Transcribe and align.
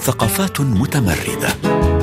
ثقافات 0.00 0.60
متمردة. 0.60 1.99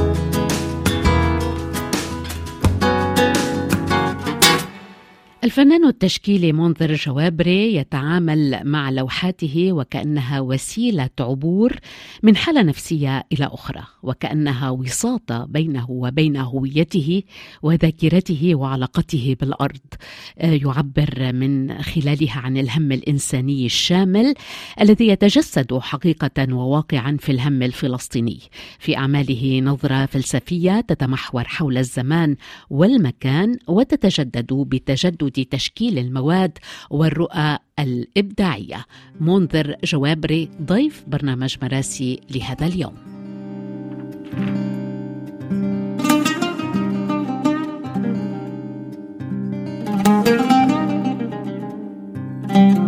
الفنان 5.58 5.86
التشكيلي 5.86 6.52
منذر 6.54 6.94
جوابري 6.94 7.76
يتعامل 7.76 8.62
مع 8.64 8.90
لوحاته 8.90 9.68
وكأنها 9.72 10.40
وسيلة 10.40 11.10
عبور 11.20 11.76
من 12.24 12.36
حالة 12.36 12.62
نفسية 12.62 13.24
إلى 13.34 13.46
أخرى 13.46 13.84
وكأنها 14.04 14.70
وساطة 14.70 15.46
بينه 15.46 15.92
وبين 15.92 16.38
هويته 16.38 17.24
وذاكرته 17.62 18.56
وعلاقته 18.56 19.36
بالأرض. 19.42 19.80
آه، 20.38 20.52
يعبر 20.52 21.34
من 21.34 21.82
خلالها 21.82 22.40
عن 22.40 22.58
الهم 22.58 22.92
الإنساني 22.92 23.66
الشامل 23.66 24.34
الذي 24.82 25.08
يتجسد 25.08 25.78
حقيقة 25.78 26.54
وواقعا 26.54 27.18
في 27.20 27.32
الهم 27.32 27.64
الفلسطيني. 27.64 28.40
في 28.80 28.98
أعماله 28.98 29.62
نظرة 29.62 30.06
فلسفية 30.06 30.82
تتمحور 30.82 31.44
حول 31.44 31.78
الزمان 31.78 32.36
والمكان 32.70 33.58
وتتجدد 33.68 34.54
بتجدد 34.54 35.47
تشكيل 35.52 35.98
المواد 35.98 36.58
والرؤى 36.90 37.58
الإبداعية. 37.80 38.86
منذر 39.20 39.76
جوابري 39.84 40.50
ضيف 40.62 41.04
برنامج 41.08 41.56
مراسي 41.62 42.20
لهذا 42.30 42.66
اليوم. 42.66 43.18
الفنان 52.58 52.87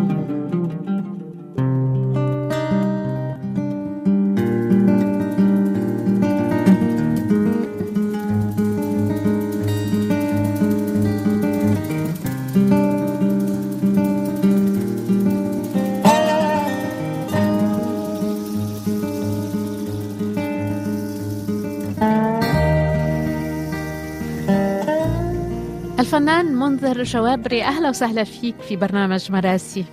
منذر 26.82 27.04
جوابري 27.04 27.64
أهلا 27.64 27.90
وسهلا 27.90 28.24
فيك 28.24 28.62
في 28.62 28.76
برنامج 28.76 29.32
مراسي. 29.32 29.86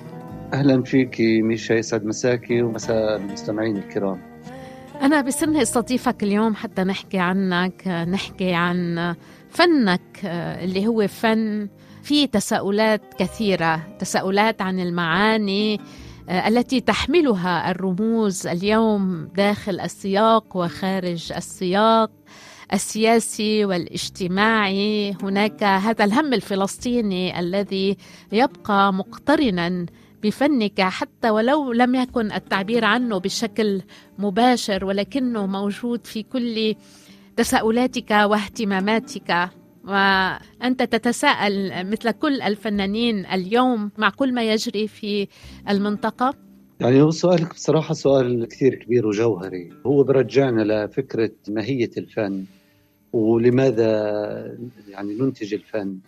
أهلا 0.55 0.83
فيك 0.83 1.21
ميشا 1.21 1.73
يسعد 1.73 2.05
مساكي 2.05 2.63
ومساء 2.63 3.17
المستمعين 3.17 3.77
الكرام. 3.77 4.23
أنا 5.03 5.21
بسرني 5.21 5.63
استضيفك 5.63 6.23
اليوم 6.23 6.55
حتى 6.55 6.85
نحكي 6.85 7.19
عنك 7.19 7.89
نحكي 7.89 8.55
عن 8.55 9.15
فنك 9.51 10.21
اللي 10.63 10.87
هو 10.87 11.07
فن 11.07 11.69
فيه 12.03 12.27
تساؤلات 12.27 13.15
كثيرة 13.19 13.83
تساؤلات 13.99 14.63
عن 14.63 14.81
المعاني 14.81 15.81
التي 16.31 16.81
تحملها 16.81 17.71
الرموز 17.71 18.47
اليوم 18.47 19.29
داخل 19.37 19.81
السياق 19.81 20.57
وخارج 20.57 21.33
السياق. 21.37 22.11
السياسي 22.73 23.65
والاجتماعي. 23.65 25.17
هناك 25.23 25.63
هذا 25.63 26.05
الهم 26.05 26.35
الفلسطيني 26.35 27.41
الذي 27.41 27.97
يبقى 28.33 28.93
مقترنا 28.93 29.87
بفنك 30.23 30.81
حتى 30.81 31.31
ولو 31.31 31.73
لم 31.73 31.95
يكن 31.95 32.33
التعبير 32.33 32.85
عنه 32.85 33.19
بشكل 33.19 33.83
مباشر 34.19 34.85
ولكنه 34.85 35.47
موجود 35.47 36.07
في 36.07 36.23
كل 36.23 36.75
تساؤلاتك 37.37 38.11
واهتماماتك. 38.11 39.51
وأنت 39.85 40.83
تتساءل 40.83 41.87
مثل 41.91 42.11
كل 42.11 42.43
الفنانين 42.43 43.27
اليوم 43.27 43.91
مع 43.99 44.11
كل 44.11 44.35
ما 44.35 44.43
يجري 44.43 44.89
في 44.89 45.29
المنطقة. 45.69 46.35
يعني 46.81 47.03
هو 47.03 47.11
سؤالك 47.11 47.55
بصراحة 47.55 47.95
سؤال 47.95 48.49
كثير 48.49 48.75
كبير 48.75 49.07
وجوهري. 49.07 49.71
هو 49.87 50.03
برجعنا 50.05 50.63
لفكرة 50.63 51.31
ماهية 51.49 51.91
الفن. 51.99 52.45
ولماذا 53.17 54.59
يعني 54.89 55.15
ننتج 55.15 55.55
الفن؟ 55.55 55.99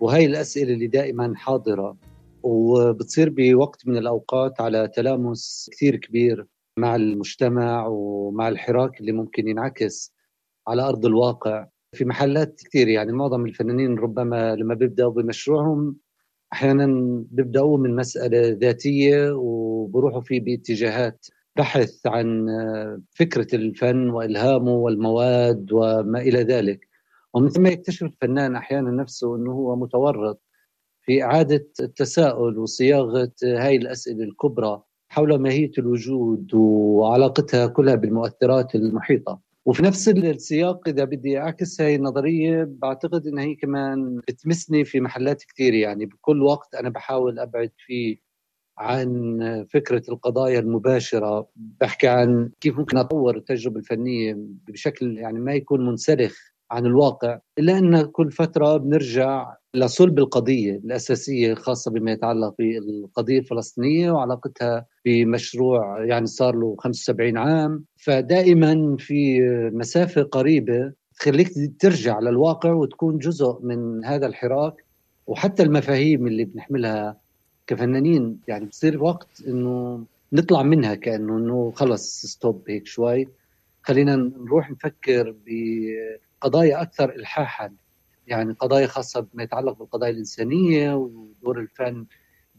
وهي 0.00 0.26
الأسئلة 0.26 0.72
اللي 0.72 0.86
دائما 0.86 1.32
حاضرة 1.36 1.96
وبتصير 2.42 3.30
بوقت 3.36 3.86
من 3.86 3.96
الأوقات 3.96 4.60
على 4.60 4.88
تلامس 4.88 5.70
كثير 5.72 5.96
كبير 5.96 6.46
مع 6.76 6.96
المجتمع 6.96 7.86
ومع 7.86 8.48
الحراك 8.48 9.00
اللي 9.00 9.12
ممكن 9.12 9.48
ينعكس 9.48 10.14
على 10.68 10.82
أرض 10.82 11.06
الواقع. 11.06 11.66
في 11.96 12.04
محلات 12.04 12.60
كثير 12.64 12.88
يعني 12.88 13.12
معظم 13.12 13.46
الفنانين 13.46 13.98
ربما 13.98 14.54
لما 14.54 14.74
بيبدأوا 14.74 15.12
بمشروعهم 15.12 15.96
أحيانا 16.52 16.86
بيبدأوا 17.30 17.78
من 17.78 17.96
مسألة 17.96 18.58
ذاتية 18.60 19.32
وبروحوا 19.32 20.20
فيه 20.20 20.40
باتجاهات 20.40 21.26
بحث 21.56 22.06
عن 22.06 22.46
فكرة 23.10 23.54
الفن 23.54 24.10
وإلهامه 24.10 24.72
والمواد 24.72 25.72
وما 25.72 26.20
إلى 26.20 26.42
ذلك. 26.42 26.88
ومن 27.34 27.48
ثم 27.48 27.66
يكتشف 27.66 28.02
الفنان 28.02 28.56
أحيانا 28.56 28.90
نفسه 28.90 29.36
أنه 29.36 29.52
هو 29.52 29.76
متورط 29.76 30.40
في 31.02 31.22
إعادة 31.22 31.68
التساؤل 31.80 32.58
وصياغة 32.58 33.32
هاي 33.44 33.76
الأسئلة 33.76 34.24
الكبرى 34.24 34.82
حول 35.08 35.34
ماهية 35.38 35.70
الوجود 35.78 36.54
وعلاقتها 36.54 37.66
كلها 37.66 37.94
بالمؤثرات 37.94 38.74
المحيطة. 38.74 39.40
وفي 39.64 39.82
نفس 39.82 40.08
السياق 40.08 40.88
إذا 40.88 41.04
بدي 41.04 41.38
أعكس 41.38 41.80
هاي 41.80 41.94
النظرية 41.94 42.68
بعتقد 42.68 43.26
انها 43.26 43.44
هي 43.44 43.54
كمان 43.54 44.16
بتمسني 44.28 44.84
في 44.84 45.00
محلات 45.00 45.42
كثير 45.42 45.74
يعني. 45.74 46.06
بكل 46.06 46.42
وقت 46.42 46.74
أنا 46.74 46.88
بحاول 46.88 47.38
أبعد 47.38 47.70
فيه 47.86 48.29
عن 48.80 49.66
فكرة 49.70 50.02
القضايا 50.08 50.60
المباشرة 50.60 51.48
بحكي 51.56 52.08
عن 52.08 52.50
كيف 52.60 52.78
ممكن 52.78 52.96
أطور 52.96 53.36
التجربة 53.36 53.78
الفنية 53.78 54.38
بشكل 54.68 55.18
يعني 55.18 55.40
ما 55.40 55.54
يكون 55.54 55.86
منسلخ 55.86 56.36
عن 56.70 56.86
الواقع 56.86 57.38
إلا 57.58 57.78
أن 57.78 58.02
كل 58.02 58.30
فترة 58.30 58.76
بنرجع 58.76 59.54
لصلب 59.74 60.18
القضية 60.18 60.72
الأساسية 60.72 61.52
الخاصة 61.52 61.90
بما 61.90 62.12
يتعلق 62.12 62.54
بالقضية 62.58 63.38
الفلسطينية 63.38 64.10
وعلاقتها 64.10 64.86
بمشروع 65.04 66.04
يعني 66.04 66.26
صار 66.26 66.54
له 66.54 66.76
75 66.78 67.38
عام. 67.38 67.84
فدائما 67.96 68.96
في 68.98 69.40
مسافة 69.72 70.22
قريبة 70.22 70.92
تخليك 71.18 71.48
ترجع 71.80 72.20
للواقع 72.20 72.72
وتكون 72.72 73.18
جزء 73.18 73.58
من 73.62 74.04
هذا 74.04 74.26
الحراك 74.26 74.84
وحتى 75.26 75.62
المفاهيم 75.62 76.26
اللي 76.26 76.44
بنحملها 76.44 77.19
كفنانين 77.70 78.40
يعني 78.48 78.66
بصير 78.66 79.02
وقت 79.02 79.42
إنه 79.46 80.04
نطلع 80.32 80.62
منها 80.62 80.94
كأنه 80.94 81.38
إنه 81.38 81.72
خلص 81.76 82.26
ستوب 82.26 82.64
هيك 82.68 82.86
شوي. 82.86 83.28
خلينا 83.82 84.16
نروح 84.16 84.70
نفكر 84.70 85.34
بقضايا 85.46 86.82
أكثر 86.82 87.10
الحاحا. 87.10 87.72
يعني 88.26 88.52
قضايا 88.52 88.86
خاصة 88.86 89.20
بما 89.20 89.42
يتعلق 89.42 89.78
بالقضايا 89.78 90.12
الإنسانية 90.12 90.94
ودور 90.94 91.60
الفن 91.60 92.06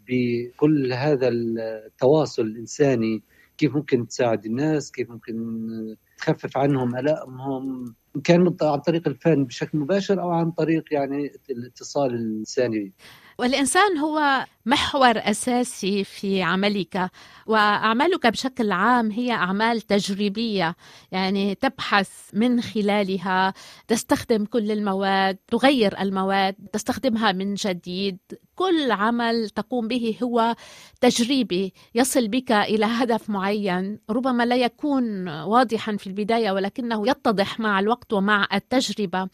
بكل 0.08 0.94
هذا 0.94 1.28
التواصل 1.28 2.42
الإنساني. 2.42 3.24
كيف 3.58 3.76
ممكن 3.76 4.08
تساعد 4.08 4.46
الناس؟ 4.46 4.92
كيف 4.92 5.10
ممكن 5.10 5.96
تخفف 6.18 6.58
عنهم 6.58 6.96
الامهم 6.96 7.96
إن 8.16 8.22
كان 8.22 8.56
عن 8.62 8.80
طريق 8.80 9.08
الفن 9.08 9.46
بشكل 9.46 9.78
مباشر 9.78 10.22
أو 10.22 10.32
عن 10.32 10.52
طريق 10.52 10.94
يعني 10.94 11.32
الاتصال 11.50 12.14
الإنساني. 12.14 12.92
والإنسان 13.40 13.98
هو 13.98 14.46
محور 14.66 15.18
أساسي 15.18 16.04
في 16.04 16.42
عملك 16.42 17.12
وأعمالك 17.46 18.28
بشكل 18.28 18.72
عام 18.72 19.12
هي 19.12 19.32
أعمال 19.32 19.82
تجريبية 19.82 20.76
يعني 21.12 21.56
تبحث 21.56 22.10
من 22.34 22.62
خلالها 22.62 23.54
تستخدم 23.88 24.46
كل 24.46 24.72
المواد 24.72 25.38
تغير 25.48 26.02
المواد 26.02 26.56
تستخدمها 26.74 27.32
من 27.32 27.54
جديد. 27.54 28.18
كل 28.56 28.92
عمل 28.92 29.50
تقوم 29.50 29.88
به 29.88 30.18
هو 30.24 30.56
تجريبي 31.02 31.74
يصل 31.96 32.28
بك 32.28 32.52
إلى 32.52 32.86
هدف 32.86 33.30
معين 33.30 34.00
ربما 34.10 34.46
لا 34.46 34.56
يكون 34.56 35.30
واضحا 35.30 35.98
في 35.98 36.08
البداية 36.08 36.52
ولكنه 36.52 37.10
يتضح 37.10 37.60
مع 37.60 37.80
الوقت 37.80 38.14
ومع 38.14 38.48
التجربة. 38.54 39.30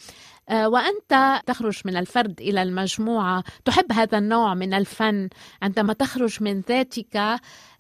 آه، 0.50 0.70
وأنت 0.70 1.42
تخرج 1.46 1.82
من 1.86 1.98
الفرد 1.98 2.42
إلى 2.42 2.64
المجموعة. 2.64 3.44
تحب 3.66 3.92
هذا 3.92 4.18
النوع 4.18 4.54
من 4.54 4.74
الفن؟ 4.74 5.17
عندما 5.62 5.94
تخرج 5.94 6.44
من 6.44 6.62
ذاتك 6.62 7.16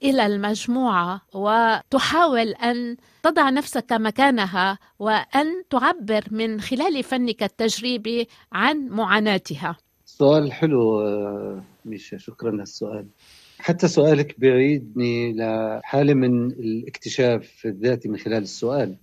إلى 0.04 0.26
المجموعة 0.26 1.22
وتحاول 1.34 2.48
أن 2.48 2.96
تضع 3.24 3.50
نفسك 3.50 3.92
مكانها 3.92 4.78
وأن 5.00 5.48
تعبر 5.70 6.24
من 6.32 6.62
خلال 6.62 7.04
فنك 7.04 7.44
التجريبي 7.44 8.28
عن 8.52 8.88
معاناتها. 8.88 9.78
سؤال 10.06 10.54
حلو 10.54 11.02
آه، 11.02 11.64
ميشا. 11.86 12.18
شكرا 12.18 12.52
للسؤال 12.52 13.06
حتى 13.60 13.88
سؤالك 13.88 14.40
بيعيدني 14.40 15.34
لحالة 15.34 16.14
من 16.14 16.52
الاكتشاف 16.52 17.62
الذاتي 17.66 18.10
من 18.10 18.18
خلال 18.18 18.44
السؤال. 18.44 18.96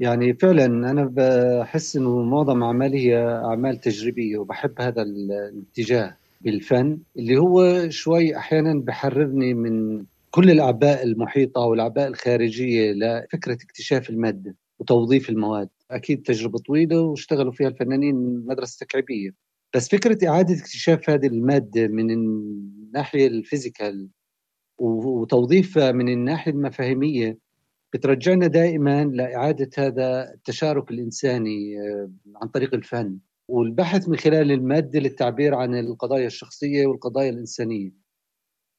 يعني 0.00 0.34
فعلا 0.34 0.64
أنا 0.64 1.10
بحس 1.12 1.96
أنه 1.96 2.22
معظم 2.22 2.62
أعمالي 2.62 2.98
هي 2.98 3.16
أعمال 3.44 3.80
تجريبية 3.80 4.38
وبحب 4.38 4.80
هذا 4.80 5.02
الاتجاه. 5.02 6.16
بالفن 6.40 6.98
اللي 7.18 7.38
هو 7.38 7.88
شوي 7.90 8.36
أحيانا 8.36 8.80
بحررني 8.80 9.54
من 9.54 10.04
كل 10.30 10.50
الأعباء 10.50 11.02
المحيطة 11.04 11.60
والأعباء 11.60 12.08
الخارجية 12.08 12.92
لفكرة 12.92 13.54
اكتشاف 13.54 14.10
المادة 14.10 14.56
وتوظيف 14.78 15.30
المواد. 15.30 15.68
أكيد 15.90 16.22
تجربة 16.22 16.58
طويلة 16.58 17.00
واشتغلوا 17.00 17.52
فيها 17.52 17.68
الفنانين 17.68 18.44
مدرسة 18.46 18.84
تكعيبية 18.86 19.30
بس 19.74 19.88
فكرة 19.88 20.28
إعادة 20.28 20.54
اكتشاف 20.54 21.10
هذه 21.10 21.26
المادة 21.26 21.88
من 21.88 22.10
الناحية 22.10 23.26
الفيزيكال 23.26 24.08
وتوظيفها 24.78 25.92
من 25.92 26.08
الناحية 26.08 26.52
المفاهيمية 26.52 27.38
بترجعنا 27.92 28.46
دائما 28.46 29.04
لإعادة 29.04 29.70
هذا 29.78 30.32
التشارك 30.34 30.90
الإنساني 30.90 31.80
آه، 31.80 32.10
عن 32.42 32.48
طريق 32.48 32.74
الفن. 32.74 33.18
والبحث 33.48 34.08
من 34.08 34.16
خلال 34.16 34.52
المادة 34.52 35.00
للتعبير 35.00 35.54
عن 35.54 35.74
القضايا 35.78 36.26
الشخصية 36.26 36.86
والقضايا 36.86 37.30
الإنسانية. 37.30 37.90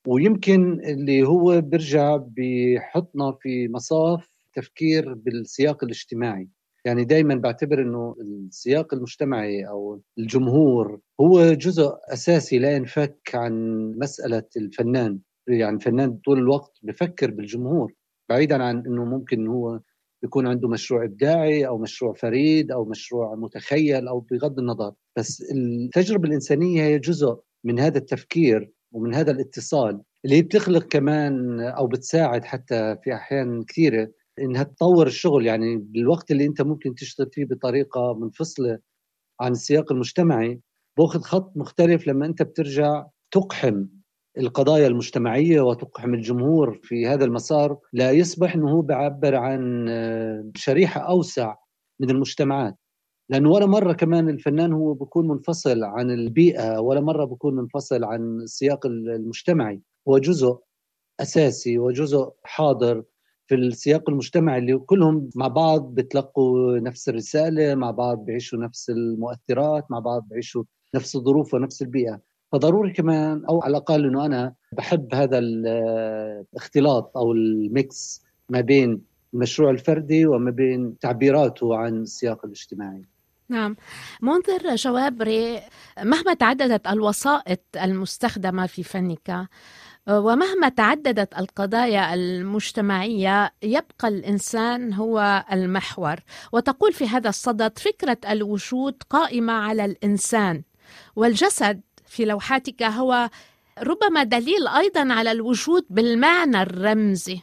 ويمكن 0.07 0.79
اللي 0.85 1.23
هو 1.23 1.61
بيرجع 1.61 2.15
بيحطنا 2.17 3.31
في 3.41 3.67
مصاف 3.67 4.29
تفكير 4.53 5.13
بالسياق 5.13 5.83
الاجتماعي. 5.83 6.47
يعني 6.85 7.05
دائما 7.05 7.35
بعتبر 7.35 7.81
إنه 7.81 8.15
السياق 8.21 8.93
المجتمعي 8.93 9.67
أو 9.67 10.01
الجمهور 10.17 10.99
هو 11.21 11.53
جزء 11.53 11.91
أساسي 12.13 12.59
لا 12.59 12.75
ينفك 12.75 13.31
عن 13.33 13.53
مسألة 13.97 14.43
الفنان. 14.57 15.19
يعني 15.47 15.75
الفنان 15.75 16.17
طول 16.25 16.37
الوقت 16.39 16.77
بفكر 16.83 17.31
بالجمهور 17.31 17.93
بعيدا 18.29 18.63
عن 18.63 18.77
إنه 18.85 19.05
ممكن 19.05 19.47
هو 19.47 19.79
يكون 20.23 20.47
عنده 20.47 20.67
مشروع 20.67 21.03
إبداعي 21.05 21.67
أو 21.67 21.77
مشروع 21.77 22.13
فريد 22.13 22.71
أو 22.71 22.85
مشروع 22.85 23.35
متخيل 23.35 24.07
أو 24.07 24.19
بغض 24.19 24.59
النظر. 24.59 24.93
بس 25.17 25.43
التجربة 25.51 26.27
الإنسانية 26.27 26.83
هي 26.83 26.99
جزء 26.99 27.39
من 27.63 27.79
هذا 27.79 27.97
التفكير 27.97 28.71
ومن 28.91 29.15
هذا 29.15 29.31
الاتصال 29.31 30.01
اللي 30.25 30.35
هي 30.35 30.41
بتخلق 30.41 30.83
كمان 30.87 31.59
أو 31.61 31.87
بتساعد 31.87 32.45
حتى 32.45 32.97
في 33.03 33.13
أحيان 33.13 33.63
كثيرة 33.63 34.11
إنها 34.39 34.63
تطور 34.63 35.07
الشغل. 35.07 35.45
يعني 35.45 35.77
بالوقت 35.77 36.31
اللي 36.31 36.45
أنت 36.45 36.61
ممكن 36.61 36.95
تشتغل 36.95 37.29
فيه 37.33 37.45
بطريقة 37.45 38.13
منفصلة 38.13 38.79
عن 39.41 39.51
السياق 39.51 39.91
المجتمعي 39.91 40.61
بأخذ 40.97 41.21
خط 41.21 41.57
مختلف 41.57 42.07
لما 42.07 42.25
أنت 42.25 42.41
بترجع 42.41 43.05
تقحم 43.31 43.85
القضايا 44.39 44.87
المجتمعية 44.87 45.61
وتقحم 45.61 46.13
الجمهور 46.13 46.79
في 46.83 47.07
هذا 47.07 47.25
المسار 47.25 47.77
لا 47.93 48.11
يصبح 48.11 48.57
هو 48.57 48.81
بيعبر 48.81 49.35
عن 49.35 49.85
آه، 49.89 50.51
شريحة 50.55 51.01
أوسع 51.01 51.55
من 51.99 52.09
المجتمعات. 52.09 52.77
لأنه 53.29 53.51
ولا 53.51 53.65
مرة 53.65 53.93
كمان 53.93 54.29
الفنان 54.29 54.73
هو 54.73 54.93
بيكون 54.93 55.27
منفصل 55.27 55.83
عن 55.83 56.11
البيئة 56.11 56.79
ولا 56.79 57.01
مرة 57.01 57.25
بيكون 57.25 57.55
منفصل 57.55 58.03
عن 58.03 58.41
السياق 58.41 58.85
المجتمعي. 58.85 59.81
هو 60.07 60.17
جزء 60.17 60.59
أساسي 61.19 61.77
وجزء 61.77 62.31
حاضر 62.43 63.03
في 63.47 63.55
السياق 63.55 64.09
المجتمعي 64.09 64.59
اللي 64.59 64.77
كلهم 64.77 65.29
مع 65.35 65.47
بعض 65.47 65.95
بتلقوا 65.95 66.79
نفس 66.79 67.09
الرسالة 67.09 67.75
مع 67.75 67.91
بعض 67.91 68.25
بيعيشوا 68.25 68.59
نفس 68.59 68.89
المؤثرات 68.89 69.91
مع 69.91 69.99
بعض 69.99 70.27
بيعيشوا 70.29 70.63
نفس 70.95 71.15
الظروف 71.15 71.53
ونفس 71.53 71.81
البيئة. 71.81 72.28
فضروري 72.51 72.93
كمان 72.93 73.45
أو 73.45 73.61
على 73.61 73.71
الأقل 73.71 74.05
إنه 74.05 74.25
أنا 74.25 74.53
بحب 74.71 75.15
هذا 75.15 75.39
الاختلاط 75.39 77.17
أو 77.17 77.31
الميكس 77.31 78.23
ما 78.49 78.61
بين 78.61 79.01
المشروع 79.33 79.71
الفردي 79.71 80.25
وما 80.25 80.51
بين 80.51 80.99
تعبيراته 80.99 81.75
عن 81.77 82.01
السياق 82.01 82.45
الاجتماعي. 82.45 83.05
نعم. 83.49 83.75
منذر 84.21 84.75
شوابري 84.75 85.59
مهما 86.03 86.33
تعددت 86.33 86.87
الوسائط 86.87 87.59
المستخدمة 87.83 88.65
في 88.67 88.83
فنك 88.83 89.47
ومهما 90.09 90.69
تعددت 90.69 91.37
القضايا 91.37 92.13
المجتمعية 92.13 93.53
يبقى 93.63 94.07
الإنسان 94.07 94.93
هو 94.93 95.45
المحور. 95.51 96.15
وتقول 96.53 96.93
في 96.93 97.07
هذا 97.07 97.29
الصدد 97.29 97.79
فكرة 97.79 98.17
الوجود 98.29 98.95
قائمة 99.09 99.53
على 99.53 99.85
الإنسان 99.85 100.63
والجسد 101.15 101.81
في 102.09 102.25
لوحاتك 102.25 102.83
هو 102.83 103.29
ربما 103.79 104.23
دليل 104.23 104.67
أيضا 104.67 105.13
على 105.13 105.31
الوجود 105.31 105.85
بالمعنى 105.89 106.61
الرمزي 106.61 107.39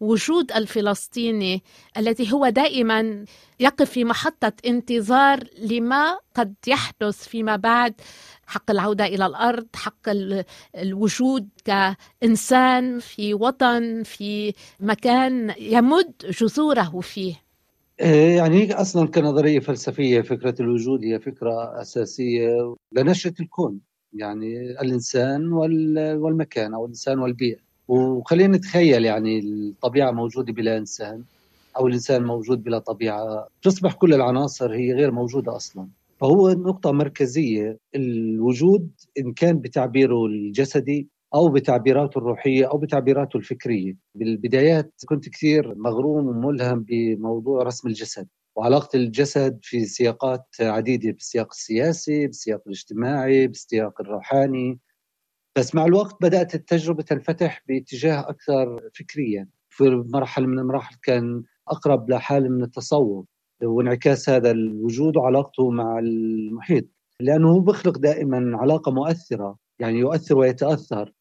وجود 0.00 0.52
الفلسطيني 0.52 1.62
الذي 1.96 2.32
هو 2.32 2.48
دائما 2.48 3.24
يقف 3.60 3.90
في 3.90 4.04
محطة 4.04 4.52
انتظار 4.66 5.44
لما 5.58 6.18
قد 6.34 6.54
يحدث 6.66 7.28
فيما 7.28 7.56
بعد 7.56 7.94
حق 8.46 8.70
العودة 8.70 9.04
إلى 9.04 9.26
الأرض 9.26 9.66
حق 9.74 10.08
الوجود 10.76 11.48
كإنسان 11.64 12.98
في 12.98 13.34
وطن 13.34 14.02
في 14.02 14.54
مكان 14.80 15.54
يمد 15.58 16.12
جذوره 16.40 17.00
فيه. 17.00 17.34
إيه، 18.00 18.36
يعني 18.36 18.56
هي 18.56 18.72
أصلا 18.72 19.08
كنظرية 19.08 19.60
فلسفية 19.60 20.20
فكرة 20.20 20.54
الوجود 20.60 21.04
هي 21.04 21.20
فكرة 21.20 21.80
أساسية 21.80 22.74
لنشأة 22.92 23.34
الكون. 23.40 23.80
يعني 24.18 24.70
الإنسان 24.80 25.52
والمكان 25.52 26.74
أو 26.74 26.84
الإنسان 26.84 27.18
والبيئة. 27.18 27.58
وخلينا 27.88 28.56
نتخيل 28.56 29.04
يعني 29.04 29.38
الطبيعة 29.38 30.10
موجودة 30.10 30.52
بلا 30.52 30.78
إنسان 30.78 31.22
أو 31.78 31.86
الإنسان 31.86 32.24
موجود 32.24 32.62
بلا 32.62 32.78
طبيعة. 32.78 33.48
تصبح 33.62 33.94
كل 33.94 34.14
العناصر 34.14 34.74
هي 34.74 34.92
غير 34.92 35.10
موجودة 35.12 35.56
أصلا. 35.56 35.88
فهو 36.20 36.50
نقطة 36.50 36.92
مركزية. 36.92 37.78
الوجود 37.94 38.90
إن 39.18 39.32
كان 39.32 39.58
بتعبيره 39.58 40.26
الجسدي 40.26 41.08
أو 41.34 41.48
بتعبيراته 41.48 42.18
الروحية 42.18 42.70
أو 42.70 42.78
بتعبيراته 42.78 43.36
الفكرية. 43.36 43.96
بالبدايات 44.14 44.92
كنت 45.06 45.28
كثير 45.28 45.74
مغروم 45.76 46.26
وملهم 46.28 46.84
بموضوع 46.88 47.62
رسم 47.62 47.88
الجسد. 47.88 48.28
وعلاقة 48.56 48.96
الجسد 48.96 49.58
في 49.62 49.84
سياقات 49.84 50.46
عديدة 50.60 51.10
بالسياق 51.10 51.48
السياسي 51.52 52.26
بالسياق 52.26 52.62
الاجتماعي 52.66 53.46
بالسياق 53.46 54.00
الروحاني. 54.00 54.78
بس 55.56 55.74
مع 55.74 55.84
الوقت 55.84 56.16
بدأت 56.20 56.54
التجربة 56.54 57.02
تنفتح 57.02 57.62
باتجاه 57.68 58.20
أكثر 58.20 58.90
فكريا. 58.94 59.48
في 59.70 60.04
مرحلة 60.14 60.46
من 60.46 60.58
المراحل 60.58 60.96
كان 61.02 61.42
أقرب 61.68 62.10
لحالة 62.10 62.48
من 62.48 62.62
التصوف 62.62 63.26
وانعكاس 63.62 64.28
هذا 64.28 64.50
الوجود 64.50 65.16
وعلاقته 65.16 65.70
مع 65.70 65.98
المحيط. 65.98 66.84
لأنه 67.20 67.48
هو 67.50 67.60
بيخلق 67.60 67.98
دائما 67.98 68.58
علاقة 68.58 68.92
مؤثرة 68.92 69.58
يعني 69.78 69.98
يؤثر 69.98 70.38
ويتأثر. 70.38 71.12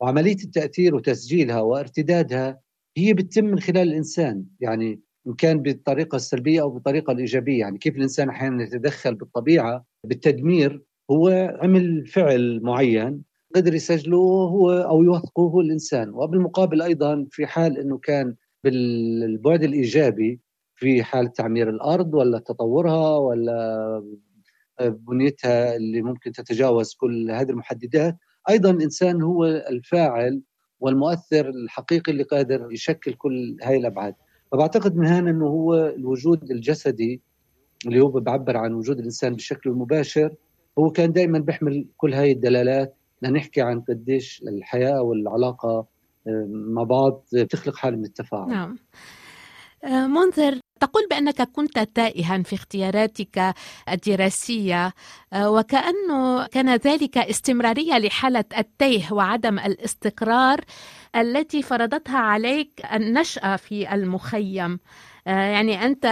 وعملية 0.00 0.44
التأثير 0.44 0.94
وتسجيلها 0.94 1.60
وارتدادها 1.60 2.60
هي 2.96 3.14
بتتم 3.14 3.44
من 3.44 3.60
خلال 3.60 3.88
الإنسان. 3.88 4.44
يعني 4.60 5.00
إن 5.26 5.34
كان 5.34 5.62
بالطريقة 5.62 6.16
السلبية 6.16 6.60
أو 6.60 6.70
بالطريقة 6.70 7.12
الإيجابية. 7.12 7.60
يعني 7.60 7.78
كيف 7.78 7.96
الإنسان 7.96 8.28
أحيانا 8.28 8.62
يتدخل 8.62 9.14
بالطبيعة 9.14 9.84
بالتدمير 10.04 10.82
هو 11.10 11.28
عمل 11.62 12.06
فعل 12.06 12.60
معين 12.62 13.22
قدر 13.54 13.74
يسجله 13.74 14.18
هو 14.18 14.72
أو 14.72 15.02
يوثقه 15.02 15.42
هو 15.42 15.60
الإنسان. 15.60 16.10
وبالمقابل 16.10 16.82
أيضا 16.82 17.26
في 17.30 17.46
حال 17.46 17.78
أنه 17.78 17.98
كان 17.98 18.34
بالبعد 18.64 19.62
الإيجابي 19.62 20.40
في 20.76 21.02
حالة 21.02 21.28
تعمير 21.28 21.70
الأرض 21.70 22.14
ولا 22.14 22.38
تطورها 22.38 23.16
ولا 23.16 24.02
بنيتها 24.80 25.76
اللي 25.76 26.02
ممكن 26.02 26.32
تتجاوز 26.32 26.94
كل 26.94 27.30
هذه 27.30 27.50
المحددات 27.50 28.16
أيضا 28.48 28.70
الإنسان 28.70 29.22
هو 29.22 29.44
الفاعل 29.44 30.42
والمؤثر 30.80 31.48
الحقيقي 31.48 32.12
اللي 32.12 32.22
قادر 32.22 32.72
يشكل 32.72 33.12
كل 33.12 33.56
هاي 33.62 33.76
الأبعاد. 33.76 34.14
فبعتقد 34.52 34.96
من 34.96 35.06
هنا 35.06 35.30
أنه 35.30 35.46
هو 35.46 35.74
الوجود 35.74 36.50
الجسدي 36.50 37.20
اللي 37.86 38.00
هو 38.00 38.08
بعبر 38.08 38.56
عن 38.56 38.74
وجود 38.74 38.98
الإنسان 38.98 39.34
بشكل 39.34 39.70
مباشر 39.70 40.34
هو 40.78 40.90
كان 40.90 41.12
دائما 41.12 41.38
بيحمل 41.38 41.88
كل 41.96 42.14
هاي 42.14 42.32
الدلالات. 42.32 42.96
لنحكي 43.22 43.60
عن 43.62 43.80
قديش 43.80 44.42
الحياة 44.48 45.02
والعلاقة 45.02 45.86
مع 46.48 46.82
بعض 46.82 47.24
بتخلق 47.34 47.76
حالة 47.76 47.96
من 47.96 48.04
التفاعل. 48.04 48.48
نعم. 48.48 48.76
آه، 49.84 50.06
منذر 50.06 50.58
تقول 50.80 51.02
بأنك 51.10 51.42
كنت 51.42 51.78
تائها 51.78 52.42
في 52.42 52.54
اختياراتك 52.54 53.54
الدراسية 53.88 54.92
آه، 55.32 55.50
وكأنه 55.50 56.46
كان 56.46 56.76
ذلك 56.76 57.18
استمرارية 57.18 57.98
لحالة 57.98 58.44
التيه 58.58 59.12
وعدم 59.12 59.58
الاستقرار. 59.58 60.60
التي 61.16 61.62
فرضتها 61.62 62.18
عليك 62.18 62.82
النشأة 62.92 63.56
في 63.56 63.94
المخيم. 63.94 64.78
يعني 65.26 65.84
أنت 65.84 66.06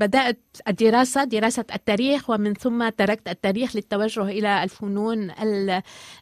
بدأت 0.00 0.40
الدراسة 0.68 1.24
دراسة 1.24 1.64
التاريخ 1.74 2.30
ومن 2.30 2.54
ثم 2.54 2.88
تركت 2.88 3.28
التاريخ 3.28 3.76
للتوجه 3.76 4.22
إلى 4.22 4.62
الفنون 4.62 5.30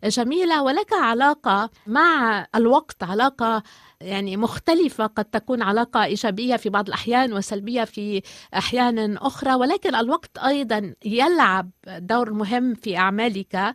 الجميلة. 0.05 0.63
ولك 0.63 0.93
علاقة 0.93 1.71
مع 1.87 2.47
الوقت 2.55 3.03
علاقة 3.03 3.63
يعني 4.01 4.37
مختلفة 4.37 5.07
قد 5.07 5.25
تكون 5.25 5.63
علاقة 5.63 6.05
إيجابية 6.05 6.57
في 6.57 6.69
بعض 6.69 6.87
الأحيان 6.89 7.33
وسلبية 7.33 7.85
في 7.85 8.23
أحيان 8.55 9.17
أخرى. 9.17 9.55
ولكن 9.55 9.95
الوقت 9.95 10.39
أيضا 10.39 10.95
يلعب 11.05 11.71
دور 11.87 12.33
مهم 12.33 12.75
في 12.75 12.97
أعمالك 12.97 13.75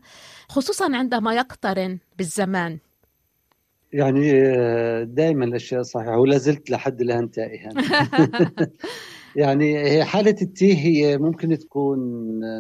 خصوصا 0.50 0.96
عندما 0.96 1.34
يقترن 1.34 2.00
بالزمان. 2.18 2.80
يعني 3.94 4.32
آه، 4.34 5.04
دائما 5.04 5.46
الأشياء 5.46 5.82
صحيحة 5.82 6.18
ولا 6.18 6.38
زلت 6.38 6.70
لحد 6.70 7.02
الآن 7.02 7.32
تائها. 7.32 7.70
يعني 9.36 9.78
هي 9.80 10.04
حالة 10.04 10.36
التيه 10.42 10.76
هي 10.78 11.18
ممكن 11.18 11.58
تكون 11.58 12.00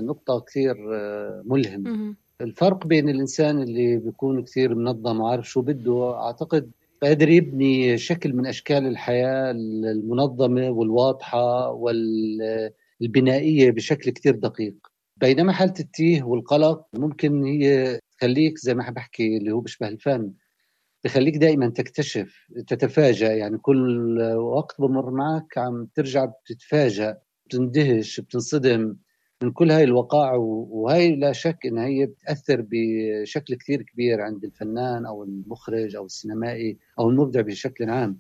نقطة 0.05 0.39
كثير 0.39 0.75
آه، 0.93 1.43
ملهم 1.45 2.15
الفرق 2.41 2.87
بين 2.87 3.09
الإنسان 3.09 3.61
اللي 3.61 3.97
بيكون 3.97 4.43
كثير 4.43 4.75
منظم 4.75 5.21
وعارف 5.21 5.49
شو 5.49 5.61
بده 5.61 6.15
أعتقد 6.15 6.71
قادر 7.03 7.29
يبني 7.29 7.97
شكل 7.97 8.33
من 8.33 8.45
أشكال 8.45 8.87
الحياة 8.87 9.51
المنظمة 9.51 10.69
والواضحة 10.69 11.69
والبنائية 13.01 13.71
بشكل 13.71 14.11
كثير 14.11 14.35
دقيق. 14.35 14.75
بينما 15.17 15.53
حالة 15.53 15.73
التيه 15.79 16.23
والقلق 16.23 16.85
ممكن 16.93 17.43
هي 17.43 17.99
تخليك 18.17 18.57
زي 18.57 18.73
ما 18.73 18.89
بحكي 18.89 19.37
اللي 19.37 19.51
هو 19.51 19.59
بيشبه 19.59 19.87
الفن. 19.87 20.33
بخليك 21.03 21.37
دائما 21.37 21.69
تكتشف 21.69 22.47
تتفاجأ 22.67 23.33
يعني 23.33 23.57
كل 23.57 24.21
وقت 24.35 24.81
بمر 24.81 25.11
معك 25.11 25.57
عم 25.57 25.87
ترجع 25.95 26.25
بتتفاجأ 26.25 27.17
بتندهش 27.45 28.19
بتنصدم 28.19 28.95
من 29.43 29.51
كل 29.51 29.71
هاي 29.71 29.83
الوقائع 29.83 30.33
وهي 30.35 31.15
لا 31.15 31.31
شك 31.31 31.65
إن 31.65 31.77
هي 31.77 32.05
بتأثر 32.05 32.65
بشكل 32.69 33.55
كثير 33.55 33.81
كبير 33.81 34.21
عند 34.21 34.43
الفنان 34.43 35.05
أو 35.05 35.23
المخرج 35.23 35.95
أو 35.95 36.05
السينمائي 36.05 36.77
أو 36.99 37.09
المبدع 37.09 37.41
بشكل 37.41 37.89
عام. 37.89 38.19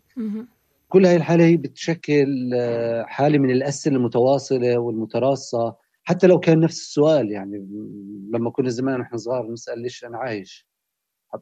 كل 0.89 1.05
هاي 1.05 1.15
الحالة 1.15 1.43
هي 1.45 1.57
بتشكل 1.57 2.51
آه، 2.53 3.03
حالة 3.03 3.37
من 3.37 3.51
الأسئلة 3.51 3.95
المتواصلة 3.95 4.77
والمتراصة 4.77 5.75
حتى 6.03 6.27
لو 6.27 6.39
كان 6.39 6.59
نفس 6.59 6.79
السؤال 6.79 7.31
يعني 7.31 7.57
لما 8.33 8.49
كنا 8.49 8.69
زمان 8.69 8.99
نحن 8.99 9.17
صغار 9.17 9.51
نسال 9.51 9.79
ليش 9.79 10.05
أنا 10.05 10.17
عايش؟ 10.17 10.67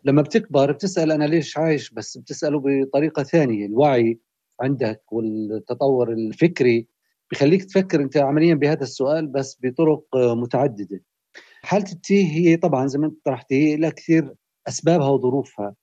لما 0.06 0.22
بتكبر 0.22 0.72
بتسأل 0.72 1.12
أنا 1.12 1.26
ليش 1.26 1.58
عايش 1.58 1.92
بس 1.92 2.18
بتسأله 2.18 2.62
بطريقة 2.66 3.24
ثانية. 3.24 3.66
الوعي 3.66 4.20
عندك 4.62 5.04
والتطور 5.12 6.14
الفكري 6.14 6.88
بخليك 7.32 7.64
تفكر 7.64 8.02
أنت 8.02 8.18
عمليا 8.18 8.54
بهذا 8.56 8.84
السؤال 8.84 9.28
بس 9.28 9.58
بطرق 9.64 10.06
متعددة. 10.16 11.02
حالة 11.64 11.92
التيه 11.92 12.28
هي 12.28 12.58
طبعا 12.58 12.88
زي 12.88 13.00
ما 13.00 13.06
أنت 13.08 13.26
طرحت 13.26 13.54
هي 13.54 13.76
لها 13.76 13.90
كثير 13.90 14.34
أسبابها 14.68 15.10
وظروفها. 15.10 15.76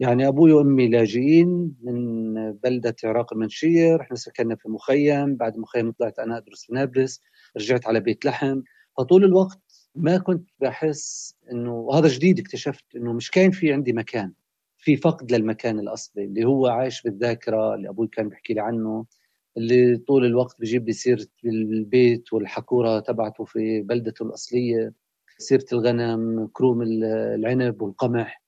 يعني 0.00 0.28
أبوي 0.28 0.52
وأمي 0.52 0.88
لاجئين 0.88 1.74
من 1.82 2.52
بلدة 2.52 2.96
عراق 3.04 3.32
المنشيه 3.32 3.96
رحنا 3.96 4.16
سكننا 4.16 4.56
في 4.56 4.68
مخيم 4.68 5.36
بعد 5.36 5.58
مخيم 5.58 5.92
طلعت 5.92 6.18
أنا 6.18 6.36
أدرس 6.36 6.64
في 6.66 6.74
نابلس 6.74 7.20
رجعت 7.56 7.86
على 7.86 8.00
بيت 8.00 8.24
لحم. 8.24 8.62
فطول 8.98 9.24
الوقت 9.24 9.60
ما 9.96 10.18
كنت 10.18 10.48
بحس 10.60 11.36
إنه 11.52 11.74
وهذا 11.74 12.08
جديد 12.08 12.38
اكتشفت 12.38 12.84
إنه 12.96 13.12
مش 13.12 13.30
كان 13.30 13.50
في 13.50 13.72
عندي 13.72 13.92
مكان 13.92 14.32
في 14.78 14.96
فقد 14.96 15.32
للمكان 15.32 15.78
الأصلي 15.78 16.24
اللي 16.24 16.44
هو 16.44 16.66
عايش 16.66 17.02
بالذاكرة 17.02 17.74
اللي 17.74 17.88
أبوي 17.88 18.08
كان 18.08 18.28
بيحكي 18.28 18.54
لي 18.54 18.60
عنه 18.60 19.06
اللي 19.56 19.96
طول 19.96 20.24
الوقت 20.26 20.60
بجيب 20.60 20.86
لي 20.86 20.92
سيرة 20.92 21.26
البيت 21.44 22.32
والحكوره 22.32 23.00
تبعته 23.00 23.44
في 23.44 23.82
بلدته 23.82 24.22
الأصلية 24.22 24.92
سيرة 25.38 25.64
الغنم 25.72 26.46
كروم 26.52 26.82
العنب 26.82 27.82
والقمح. 27.82 28.42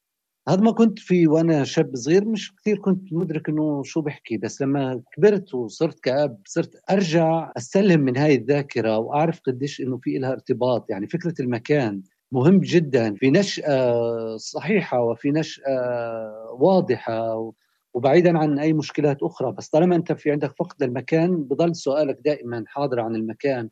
هذا 0.48 0.60
ما 0.60 0.72
كنت 0.72 0.98
في 0.98 1.26
وأنا 1.26 1.64
شاب 1.64 1.96
صغير 1.96 2.24
مش 2.24 2.56
كثير 2.56 2.78
كنت 2.78 3.12
مدرك 3.12 3.48
إنه 3.48 3.82
شو 3.82 4.00
بحكي 4.00 4.36
بس 4.36 4.62
لما 4.62 5.02
كبرت 5.12 5.54
وصرت 5.54 6.00
كآب 6.00 6.40
صرت 6.46 6.82
أرجع 6.90 7.52
أستلهم 7.56 8.00
من 8.00 8.16
هاي 8.16 8.34
الذاكرة 8.34 8.98
وأعرف 8.98 9.40
قديش 9.40 9.80
إنه 9.80 9.98
في 10.02 10.18
لها 10.18 10.32
ارتباط. 10.32 10.90
يعني 10.90 11.06
فكرة 11.06 11.34
المكان 11.40 12.02
مهم 12.32 12.60
جدا 12.60 13.14
في 13.14 13.30
نشأة 13.30 14.36
صحيحة 14.36 15.00
وفي 15.02 15.30
نشأة 15.30 16.56
واضحة 16.60 17.52
وبعيدا 17.94 18.38
عن 18.38 18.58
أي 18.58 18.72
مشكلات 18.72 19.22
أخرى. 19.22 19.52
بس 19.52 19.68
طالما 19.68 19.96
أنت 19.96 20.12
في 20.12 20.30
عندك 20.30 20.54
فقد 20.58 20.82
للمكان 20.84 21.36
بضل 21.36 21.76
سؤالك 21.76 22.18
دائما 22.24 22.64
حاضر 22.66 23.00
عن 23.00 23.14
المكان 23.16 23.68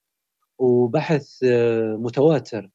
وبحث 0.59 1.39
متواتر. 1.99 2.71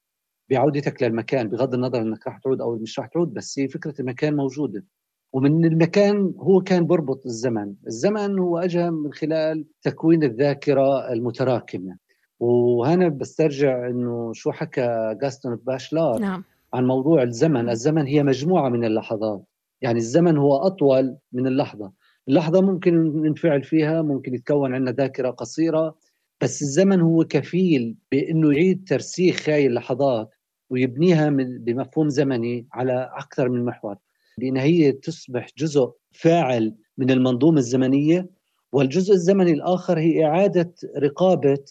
بعودتك 0.52 1.04
للمكان 1.04 1.48
بغض 1.48 1.74
النظر 1.74 2.02
إنك 2.02 2.28
راح 2.28 2.38
تعود 2.38 2.62
أو 2.62 2.76
مش 2.76 3.00
راح 3.00 3.08
تعود 3.08 3.34
بس 3.34 3.60
هي 3.60 3.68
فكرة 3.68 3.94
المكان 4.02 4.36
موجودة. 4.36 4.86
ومن 5.34 5.66
المكان 5.66 6.34
هو 6.38 6.62
كان 6.62 6.88
بربط 6.88 7.26
الزمن. 7.26 7.74
الزمن 7.88 8.40
هو 8.40 8.58
اجى 8.58 8.90
من 8.90 9.14
خلال 9.14 9.66
تكوين 9.82 10.24
الذاكرة 10.24 11.14
المتراكمة. 11.14 11.98
وهنا 12.40 13.10
بسترجع 13.10 13.88
إنه 13.90 14.34
شو 14.34 14.52
حكى 14.52 15.16
جاستون 15.22 15.56
باشلار 15.56 16.20
نعم. 16.20 16.44
عن 16.74 16.88
موضوع 16.88 17.24
الزمن. 17.24 17.70
الزمن 17.70 18.08
هي 18.08 18.24
مجموعة 18.24 18.70
من 18.70 18.86
اللحظات. 18.86 19.44
يعني 19.82 20.00
الزمن 20.00 20.38
هو 20.38 20.58
أطول 20.58 21.18
من 21.32 21.48
اللحظة. 21.48 21.92
اللحظة 22.28 22.62
ممكن 22.62 23.22
ننفعل 23.22 23.64
فيها 23.64 24.02
ممكن 24.02 24.36
يتكون 24.36 24.74
عندنا 24.74 24.92
ذاكرة 24.92 25.30
قصيرة 25.30 25.96
بس 26.42 26.62
الزمن 26.62 27.02
هو 27.02 27.24
كفيل 27.24 27.96
بإنه 28.12 28.54
يعيد 28.54 28.88
ترسيخ 28.88 29.50
هاي 29.50 29.68
اللحظات. 29.68 30.30
ويبنيها 30.72 31.30
بمفهوم 31.60 32.10
زمني 32.10 32.68
على 32.74 33.12
أكثر 33.18 33.50
من 33.50 33.66
محور 33.66 33.96
بان 34.38 34.58
هي 34.58 34.92
تصبح 34.92 35.48
جزء 35.58 35.92
فاعل 36.12 36.76
من 36.98 37.12
المنظومة 37.12 37.58
الزمنية 37.58 38.30
والجزء 38.72 39.14
الزمني 39.14 39.52
الآخر 39.52 40.00
هي 40.00 40.26
إعادة 40.26 40.74
رقابة 40.98 41.64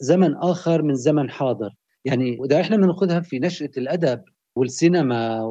زمن 0.00 0.34
آخر 0.36 0.82
من 0.82 0.94
زمن 0.94 1.30
حاضر. 1.30 1.70
يعني 2.04 2.36
واذا 2.40 2.60
إحنا 2.60 2.76
بنأخذها 2.76 3.20
في 3.20 3.38
نشأة 3.38 3.70
الأدب 3.76 4.22
والسينما 4.56 5.42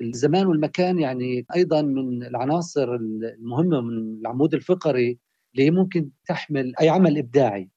والزمان 0.00 0.46
والمكان 0.46 0.98
يعني 0.98 1.46
أيضا 1.54 1.82
من 1.82 2.22
العناصر 2.22 2.94
المهمة 2.94 3.80
من 3.80 4.18
العمود 4.20 4.54
الفقري 4.54 5.18
اللي 5.54 5.70
ممكن 5.70 6.10
تحمل 6.26 6.72
أي 6.80 6.88
عمل 6.88 7.18
إبداعي. 7.18 7.70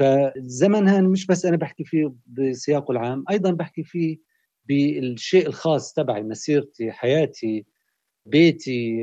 فالزمن 0.00 0.88
هان 0.88 1.04
مش 1.04 1.26
بس 1.26 1.44
أنا 1.46 1.56
بحكي 1.56 1.84
فيه 1.84 2.12
بسياقه 2.26 2.92
العام 2.92 3.24
أيضا 3.30 3.50
بحكي 3.50 3.84
فيه 3.84 4.18
بالشيء 4.68 5.46
الخاص 5.46 5.92
تبعي 5.92 6.22
مسيرتي 6.22 6.92
حياتي 6.92 7.66
بيتي 8.26 8.96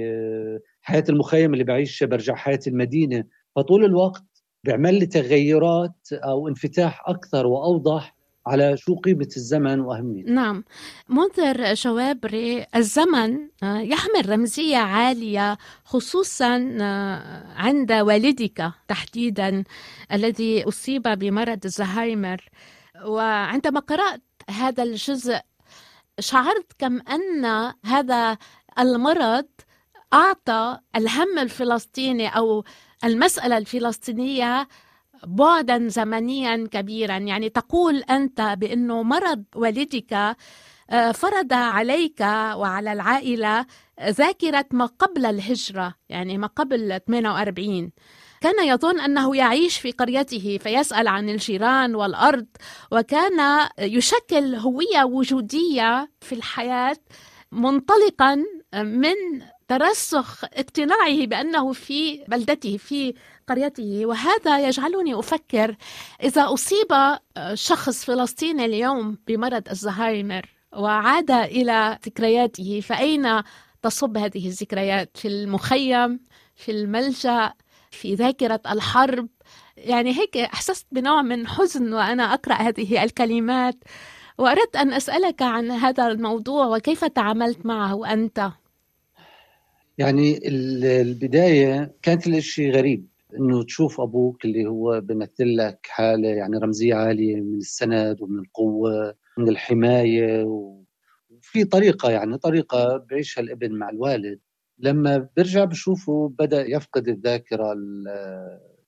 حياة 0.82 1.04
المخيم 1.10 1.54
اللي 1.54 1.64
بعيشها 1.64 2.06
برجع 2.06 2.36
حياة 2.36 2.60
المدينة. 2.68 3.24
فطول 3.56 3.86
الوقت 3.86 4.24
بيعمل 4.64 5.00
لي 5.00 5.06
تغيرات 5.06 6.08
أو 6.14 6.48
انفتاح 6.48 7.10
أكثر 7.10 7.48
وأوضح 7.48 8.16
على 8.48 8.78
شو 8.78 8.96
قيمة 8.96 9.30
الزمن 9.38 9.80
وأهميته 9.80 10.32
نعم. 10.32 10.64
منذر 11.10 11.76
شوابري 11.76 12.66
الزمن 12.76 13.50
آه، 13.64 13.80
يحمل 13.80 14.30
رمزية 14.30 14.78
عالية 14.78 15.58
خصوصا 15.86 16.78
آه، 16.82 17.44
عند 17.56 17.92
والدك 17.92 18.72
تحديدا 18.88 19.64
الذي 20.12 20.68
أصيب 20.68 21.04
بمرض 21.04 21.66
الزهايمر. 21.66 22.50
وعندما 23.06 23.80
قرأت 23.80 24.22
هذا 24.50 24.84
الجزء 24.84 25.40
شعرت 26.20 26.72
كم 26.80 27.02
أن 27.02 27.74
هذا 27.86 28.38
المرض 28.80 29.46
أعطى 30.14 30.80
الهم 30.96 31.40
الفلسطيني 31.40 32.28
أو 32.28 32.64
المسألة 33.04 33.58
الفلسطينية 33.58 34.68
بعدا 35.26 35.88
زمنيا 35.88 36.68
كبيرا. 36.72 37.18
يعني 37.18 37.50
تقول 37.50 37.98
أنت 37.98 38.42
بأنه 38.42 39.04
مرض 39.04 39.44
والدك 39.56 40.36
آه، 40.90 41.12
فرض 41.12 41.54
عليك 41.54 42.22
وعلى 42.56 42.94
العائلة 42.94 43.66
ذاكرة 44.02 44.66
ما 44.72 44.86
قبل 44.86 45.26
الهجرة 45.26 45.96
يعني 46.10 46.38
ما 46.38 46.48
قبل 46.48 47.00
48 47.08 47.92
كان 48.42 48.68
يظن 48.68 49.00
أنه 49.00 49.36
يعيش 49.36 49.78
في 49.78 49.92
قريته 49.92 50.60
فيسأل 50.64 51.08
عن 51.08 51.30
الجيران 51.30 51.96
والأرض 51.96 52.46
وكان 52.92 53.68
يشكل 53.80 54.56
هوية 54.56 55.04
وجودية 55.04 56.10
في 56.22 56.36
الحياة 56.36 56.98
منطلقا 57.52 58.44
من 58.74 59.16
ترسخ 59.68 60.44
اقتناعه 60.44 61.26
بأنه 61.26 61.74
في 61.74 62.24
بلدته 62.28 62.78
في 62.78 63.14
قريته 63.48 64.06
وهذا 64.06 64.68
يجعلني 64.68 65.20
أفكر 65.20 65.76
إذا 66.24 66.54
أصيب 66.54 67.18
شخص 67.54 68.06
فلسطيني 68.06 68.66
اليوم 68.66 69.18
بمرض 69.28 69.70
الزهايمر 69.70 70.46
وعاد 70.74 71.32
إلى 71.32 72.00
ذكرياته 72.06 72.82
فأين 72.84 73.42
تصب 73.82 74.18
هذه 74.18 74.48
الذكريات؟ 74.48 75.18
في 75.18 75.28
المخيم 75.28 76.20
في 76.56 76.72
الملجأ 76.72 77.54
في 77.92 78.16
ذاكرة 78.16 78.62
الحرب؟ 78.72 79.28
يعني 79.78 80.20
هيك 80.20 80.38
أحسست 80.38 80.88
بنوع 80.92 81.22
من 81.22 81.48
حزن 81.48 81.94
وأنا 81.94 82.34
أقرأ 82.34 82.56
هذه 82.56 83.04
الكلمات 83.04 83.76
وأردت 84.38 84.76
أن 84.76 84.94
أسألك 84.94 85.42
عن 85.42 85.72
هذا 85.72 86.08
الموضوع 86.08 86.66
وكيف 86.66 87.06
تعاملت 87.06 87.66
معه 87.66 88.14
أنت؟ 88.14 88.52
يعني 89.98 90.40
البداية 90.48 91.96
كانت 92.02 92.28
الاشي 92.28 92.72
غريب 92.72 93.08
إنه 93.40 93.64
تشوف 93.64 94.02
أبوك 94.02 94.46
اللي 94.46 94.66
هو 94.66 95.02
بيمثل 95.02 95.58
لك 95.58 95.80
حالة 95.90 96.28
يعني 96.30 96.58
رمزية 96.58 96.96
عالية 96.96 97.36
من 97.36 97.58
السند 97.58 98.22
ومن 98.22 98.40
القوة 98.40 99.16
من 99.38 99.50
الحماية 99.50 100.44
وفي 100.44 101.64
طريقة 101.72 102.12
يعني 102.12 102.38
طريقة 102.38 102.98
بيعيشها 102.98 103.42
الابن 103.42 103.72
مع 103.72 103.90
الوالد. 103.90 104.40
لما 104.80 105.30
برجع 105.38 105.64
بشوفه 105.66 106.30
بدأ 106.40 106.62
يفقد 106.70 107.08
الذاكرة 107.08 107.74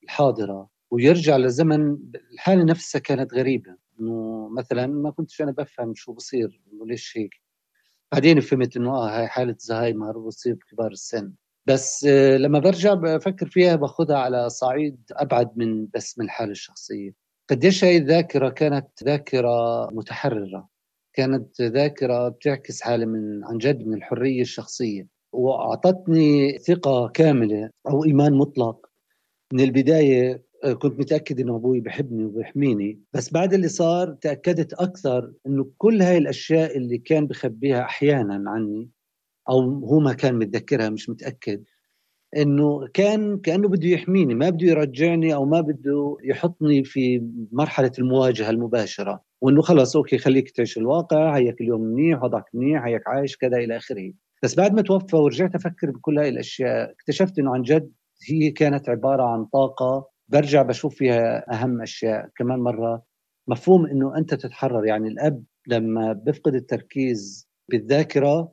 الحاضرة 0.04 0.70
ويرجع 0.92 1.38
لزمن 1.38 1.98
الحالة 2.34 2.64
نفسها 2.64 3.00
كانت 3.00 3.34
غريبة. 3.34 3.76
إنه 4.00 4.50
مثلا 4.50 4.88
ما 4.88 5.12
كنتش 5.12 5.42
أنا 5.42 5.52
بفهم 5.52 5.94
شو 5.96 6.14
بصير 6.14 6.62
إنه 6.74 6.86
ليش 6.86 7.18
هيك. 7.18 7.49
بعدين 8.12 8.40
فهمت 8.40 8.78
إنه 8.78 8.90
آه 8.96 9.20
هاي 9.20 9.28
حالة 9.28 9.56
زهايمر 9.60 10.18
بتصير 10.20 10.54
بكبار 10.54 10.92
السن. 10.92 11.34
بس 11.66 12.06
آه، 12.06 12.38
لما 12.38 12.60
برجع 12.60 12.94
بفكر 12.94 13.48
فيها 13.50 13.76
باخذها 13.76 14.18
على 14.18 14.50
صعيد 14.50 14.98
أبعد 15.12 15.52
من 15.58 15.88
بس 15.94 16.20
من 16.20 16.26
الحالة 16.26 16.52
الشخصية. 16.52 17.12
قديش 17.50 17.84
هاي 17.84 17.98
الذاكرة 17.98 18.50
كانت 18.50 18.88
ذاكرة 19.04 19.88
متحررة. 19.92 20.70
كانت 21.14 21.62
ذاكرة 21.62 22.30
بتعكس 22.30 22.82
حالة 22.82 23.06
من 23.06 23.46
عن 23.46 23.58
جد 23.58 23.88
من 23.88 23.94
الحرية 23.94 24.42
الشخصية. 24.42 25.08
وأعطتني 25.34 26.58
ثقة 26.60 27.08
كاملة 27.08 27.70
أو 27.90 28.06
إيمان 28.06 28.34
مطلق 28.34 28.90
من 29.54 29.60
البداية 29.60 30.44
كنت 30.80 31.00
متأكد 31.00 31.40
إنه 31.40 31.56
أبوي 31.56 31.80
بحبني 31.82 32.26
وبيحميني. 32.26 33.02
بس 33.14 33.34
بعد 33.34 33.54
اللي 33.54 33.68
صار 33.68 34.14
تأكدت 34.14 34.74
أكثر 34.74 35.34
إنه 35.48 35.72
كل 35.78 36.02
هاي 36.02 36.18
الأشياء 36.18 36.78
اللي 36.78 36.98
كان 36.98 37.28
بخبيها 37.28 37.82
أحيانا 37.82 38.44
عني 38.52 38.90
أو 39.50 39.62
هو 39.86 40.00
ما 40.00 40.14
كان 40.14 40.36
متذكرها 40.36 40.90
مش 40.90 41.10
متأكد 41.10 41.64
إنه 42.38 42.88
كان 42.94 43.40
كأنه 43.40 43.68
بده 43.68 43.88
يحميني 43.88 44.36
ما 44.36 44.50
بده 44.50 44.68
يرجعني 44.68 45.34
أو 45.34 45.46
ما 45.46 45.62
بده 45.62 46.18
يحطني 46.24 46.84
في 46.84 47.22
مرحلة 47.52 47.92
المواجهة 48.00 48.50
المباشرة. 48.50 49.24
وإنه 49.42 49.62
خلص 49.62 49.96
أوكي 49.96 50.18
خليك 50.18 50.52
تعيش 50.52 50.78
الواقع 50.78 51.38
هيك 51.38 51.62
اليوم 51.62 51.82
منيح 51.82 52.24
وضعك 52.24 52.46
منيح 52.54 52.86
هيك 52.86 53.08
عايش 53.08 53.38
كذا 53.38 53.58
إلى 53.58 53.78
آخره. 53.78 54.14
بس 54.44 54.56
بعد 54.56 54.74
ما 54.74 54.82
توفى 54.82 55.16
ورجعت 55.16 55.56
أفكر 55.56 55.92
بكل 55.92 56.20
هاي 56.20 56.30
الأشياء 56.30 56.92
اكتشفت 56.92 57.40
إنه 57.40 57.54
عن 57.54 57.62
جد 57.62 57.92
هي 58.30 58.52
كانت 58.52 58.90
عبارة 58.90 59.24
عن 59.24 59.46
طاقة 59.46 60.09
برجع 60.30 60.62
بشوف 60.62 60.96
فيها 60.96 61.54
أهم 61.54 61.82
أشياء. 61.82 62.30
كمان 62.38 62.60
مرة 62.60 63.04
مفهوم 63.48 63.86
إنه 63.86 64.18
أنت 64.18 64.34
تتحرر. 64.34 64.86
يعني 64.86 65.08
الأب 65.08 65.44
لما 65.68 66.14
بفقد 66.14 66.56
التركيز 66.56 67.50
بالذاكرة 67.70 68.52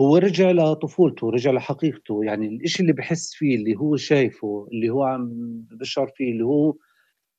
هو 0.00 0.16
رجع 0.16 0.50
لطفولته 0.50 1.30
رجع 1.30 1.50
لحقيقته. 1.50 2.24
يعني 2.24 2.46
الإشي 2.46 2.82
اللي 2.82 2.92
بحس 2.92 3.34
فيه 3.34 3.56
اللي 3.56 3.76
هو 3.76 3.96
شايفه 3.96 4.68
اللي 4.72 4.88
هو 4.88 5.02
عم 5.04 5.30
بشعر 5.70 6.08
فيه 6.16 6.32
اللي 6.32 6.44
هو 6.44 6.74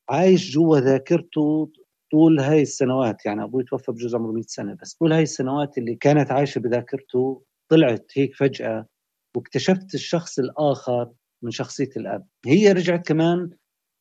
عايش 0.10 0.52
جوا 0.52 0.80
ذاكرته 0.80 1.72
طول 2.12 2.40
هاي 2.40 2.62
السنوات. 2.62 3.26
يعني 3.26 3.44
أبوي 3.44 3.64
توفى 3.64 3.92
بجوز 3.92 4.16
عمره 4.16 4.32
100 4.32 4.44
سنة 4.48 4.78
بس 4.82 4.94
طول 4.94 5.14
هاي 5.14 5.24
السنوات 5.24 5.78
اللي 5.78 5.96
كانت 5.96 6.32
عايشة 6.32 6.60
بذاكرته 6.60 7.44
طلعت 7.70 8.12
هيك 8.16 8.36
فجأة 8.36 8.86
واكتشفت 9.36 9.94
الشخص 9.96 10.40
الآخر 10.40 11.12
من 11.44 11.52
شخصية 11.52 11.90
الأب. 11.98 12.28
هي 12.46 12.72
رجعت 12.72 13.08
كمان 13.08 13.50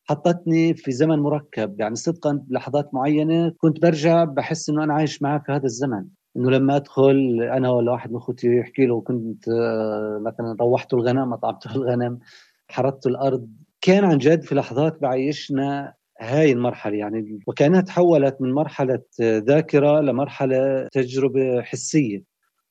حطتني 0.09 0.73
في 0.73 0.91
زمن 0.91 1.19
مركب 1.19 1.79
يعني 1.79 1.95
صدقا 1.95 2.43
بلحظات 2.47 2.93
معينة 2.93 3.53
كنت 3.57 3.81
برجع 3.81 4.23
بحس 4.23 4.69
إنه 4.69 4.83
أنا 4.83 4.93
عايش 4.93 5.21
معاه 5.21 5.37
في 5.45 5.51
هذا 5.51 5.65
الزمن. 5.65 6.05
إنه 6.37 6.51
لما 6.51 6.75
أدخل 6.75 7.49
أنا 7.53 7.69
ولا 7.69 7.91
واحد 7.91 8.11
من 8.11 8.17
أخوتي 8.17 8.57
يحكي 8.57 8.85
له 8.85 9.01
كنت 9.01 9.47
آه، 9.49 10.21
مثلا 10.25 10.57
روحت 10.61 10.93
الغنم 10.93 11.33
اطعمته 11.33 11.71
الغنم 11.75 12.19
حرثت 12.67 13.07
الأرض. 13.07 13.49
كان 13.81 14.03
عن 14.05 14.17
جد 14.17 14.41
في 14.43 14.55
لحظات 14.55 15.01
بعيشنا 15.01 15.93
هاي 16.21 16.51
المرحلة 16.51 16.97
يعني 16.97 17.39
وكانها 17.47 17.81
تحولت 17.81 18.37
من 18.41 18.53
مرحلة 18.53 19.01
ذاكرة 19.21 20.01
لمرحلة 20.01 20.87
تجربة 20.91 21.61
حسية. 21.61 22.23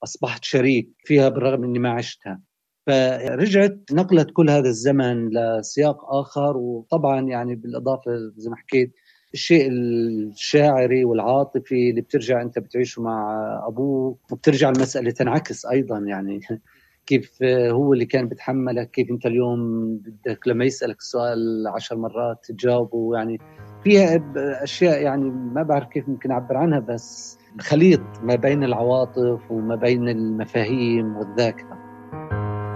أصبحت 0.05 0.45
شريك 0.45 0.89
فيها 1.05 1.29
بالرغم 1.29 1.65
أني 1.65 1.79
ما 1.79 1.91
عشتها. 1.91 2.48
فرجعت 2.89 3.79
نقلت 3.93 4.31
كل 4.31 4.51
هذا 4.51 4.69
الزمن 4.69 5.29
لسياق 5.29 6.15
آخر 6.15 6.57
وطبعا 6.57 7.21
يعني 7.21 7.55
بالإضافة 7.55 8.13
زي 8.37 8.51
ما 8.51 8.57
حكيت 8.57 8.93
الشيء 9.35 9.69
الشاعري 9.71 11.05
والعاطفي 11.05 11.91
اللي 11.91 12.01
بترجع 12.01 12.43
أنت 12.43 12.59
بتعيشه 12.59 13.03
مع 13.03 13.43
أبوك 13.67 14.33
وبترجع 14.33 14.69
المسألة 14.69 15.11
تنعكس 15.11 15.67
أيضا 15.67 15.99
يعني. 15.99 16.41
كيف 17.07 17.43
هو 17.43 17.93
اللي 17.93 18.05
كان 18.05 18.29
بتحملك؟ 18.29 18.91
كيف 18.91 19.11
أنت 19.11 19.27
اليوم 19.27 19.89
بدك 19.97 20.49
لما 20.49 20.65
يسألك 20.65 20.99
السؤال 20.99 21.67
عشر 21.69 21.97
مرات 21.97 22.47
تجاوبه؟ 22.49 23.17
يعني 23.17 23.39
فيها 23.85 24.33
أشياء 24.63 25.03
يعني 25.03 25.31
ما 25.31 25.63
بعرف 25.63 25.89
كيف 25.89 26.09
ممكن 26.09 26.31
أعبر 26.31 26.57
عنها 26.57 26.79
بس 26.79 27.39
خليط 27.61 28.01
ما 28.23 28.35
بين 28.35 28.65
العواطف 28.65 29.51
وما 29.51 29.75
بين 29.75 30.09
المفاهيم 30.09 31.17
والذاكرة. 31.17 31.88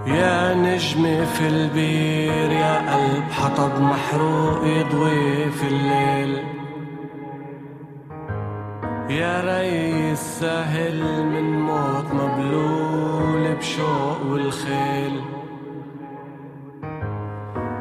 يا 0.07 0.53
نجمة 0.53 1.25
في 1.25 1.47
البير 1.47 2.51
يا 2.51 2.93
قلب 2.93 3.31
حطب 3.31 3.81
محروق 3.81 4.63
يضوي 4.63 5.51
في 5.51 5.67
الليل. 5.67 6.43
يا 9.09 9.41
ريس 9.41 10.19
سهل 10.19 11.23
من 11.25 11.61
موت 11.61 12.05
مبلول 12.13 13.55
بشوق 13.55 14.25
والخيل. 14.29 15.21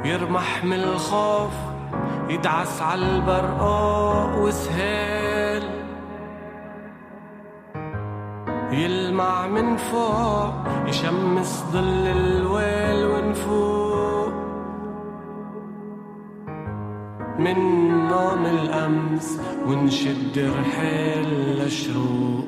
يرمح 0.04 0.64
من 0.64 0.80
الخوف 0.80 1.54
يدعس 2.28 2.82
عالبرقاق 2.82 4.38
وسهيل. 4.38 5.81
يلمع 8.72 9.46
من 9.46 9.76
فوق 9.76 10.52
يشمس 10.86 11.64
ظل 11.72 12.06
الويل 12.06 13.06
ونفوق 13.06 14.32
من 17.38 17.58
نوم 18.08 18.46
الأمس 18.46 19.40
ونشد 19.66 20.38
رحيل 20.58 21.58
لشروق 21.58 22.44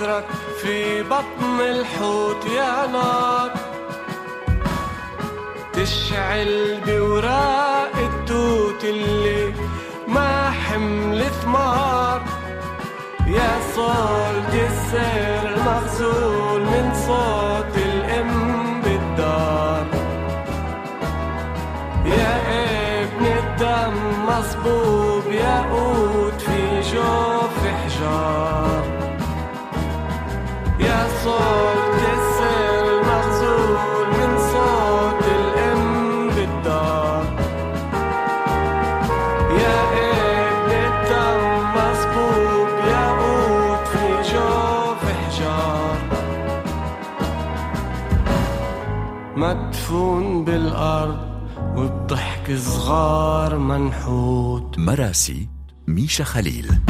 mızrak 0.00 0.39
بالأرض 50.50 51.18
وبضحك 51.76 52.56
صغار 52.56 53.58
منحوت. 53.58 54.78
مراسي 54.78 55.48
ميشا 55.86 56.24
خليل. 56.24 56.89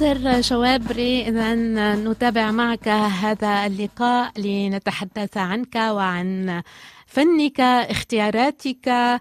منذر 0.00 0.42
شوابري 0.42 1.28
إذا 1.28 1.54
نتابع 1.94 2.50
معك 2.50 2.88
هذا 2.88 3.66
اللقاء 3.66 4.40
لنتحدث 4.40 5.36
عنك 5.36 5.74
وعن 5.76 6.62
فنك 7.06 7.60
اختياراتك 7.60 9.20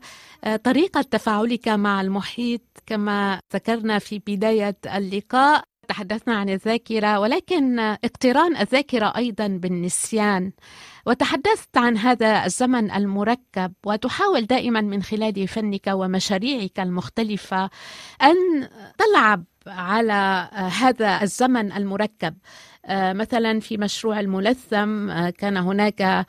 طريقة 0.64 1.02
تفاعلك 1.02 1.68
مع 1.68 2.02
المحيط 2.02 2.62
كما 2.86 3.40
ذكرنا 3.54 4.00
في 4.00 4.22
بداية 4.28 4.78
اللقاء. 4.96 5.64
تحدثنا 5.88 6.36
عن 6.36 6.50
الذاكرة 6.50 7.20
ولكن 7.20 7.80
اقتران 7.80 8.58
الذاكرة 8.58 9.14
أيضا 9.18 9.48
بالنسيان. 9.48 10.52
وتحدثت 11.06 11.78
عن 11.78 11.98
هذا 11.98 12.46
الزمن 12.46 12.92
المركب 12.92 13.74
وتحاول 13.86 14.46
دائما 14.46 14.82
من 14.82 15.04
خلال 15.04 15.48
فنك 15.48 15.88
ومشاريعك 15.88 16.80
المختلفة 16.80 17.70
أن 18.22 18.70
تلعب 18.98 19.44
على 19.68 20.50
هذا 20.54 21.22
الزمن 21.24 21.72
المركب 21.72 22.36
آه، 22.86 23.14
مثلا 23.14 23.60
في 23.60 23.78
مشروع 23.78 24.20
الملثم 24.20 25.10
آه، 25.10 25.30
كان 25.30 25.58
هناك 25.58 26.26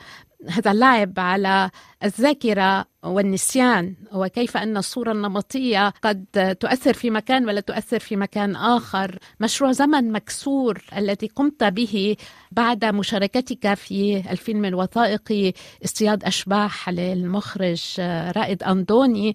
هذا 0.47 0.71
اللعب 0.71 1.13
على 1.19 1.71
الذاكرة 2.05 2.85
والنسيان 3.05 3.95
وكيف 4.13 4.57
أن 4.57 4.77
الصورة 4.77 5.13
النمطية 5.13 5.89
قد 5.89 6.57
تؤثر 6.61 6.93
في 6.93 7.11
مكان 7.11 7.47
ولا 7.47 7.61
تؤثر 7.61 7.99
في 7.99 8.17
مكان 8.17 8.57
آخر. 8.57 9.19
مشروع 9.41 9.73
زمن 9.73 10.13
مكسور 10.13 10.83
الذي 10.97 11.27
قمت 11.27 11.65
به 11.65 12.17
بعد 12.53 12.85
مشاركتك 12.85 13.75
في 13.75 14.17
الفيلم 14.31 14.65
الوثائقي 14.65 15.53
اصطياد 15.85 16.25
أشباح 16.25 16.89
للمخرج 16.89 17.95
رائد 18.37 18.63
أندوني 18.63 19.35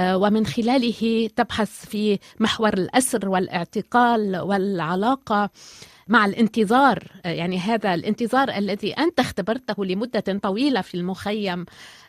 ومن 0.00 0.46
خلاله 0.46 1.30
تبحث 1.36 1.86
في 1.86 2.18
محور 2.40 2.74
الأسر 2.74 3.28
والإعتقال 3.28 4.36
والعلاقة. 4.36 5.50
مع 6.08 6.24
الانتظار 6.24 6.98
يعني 7.24 7.58
هذا 7.58 7.94
الانتظار 7.94 8.48
الذي 8.48 8.92
أنت 8.92 9.20
اختبرته 9.20 9.84
لمدة 9.84 10.38
طويلة 10.42 10.80
في 10.80 10.94
المخيم 10.94 11.64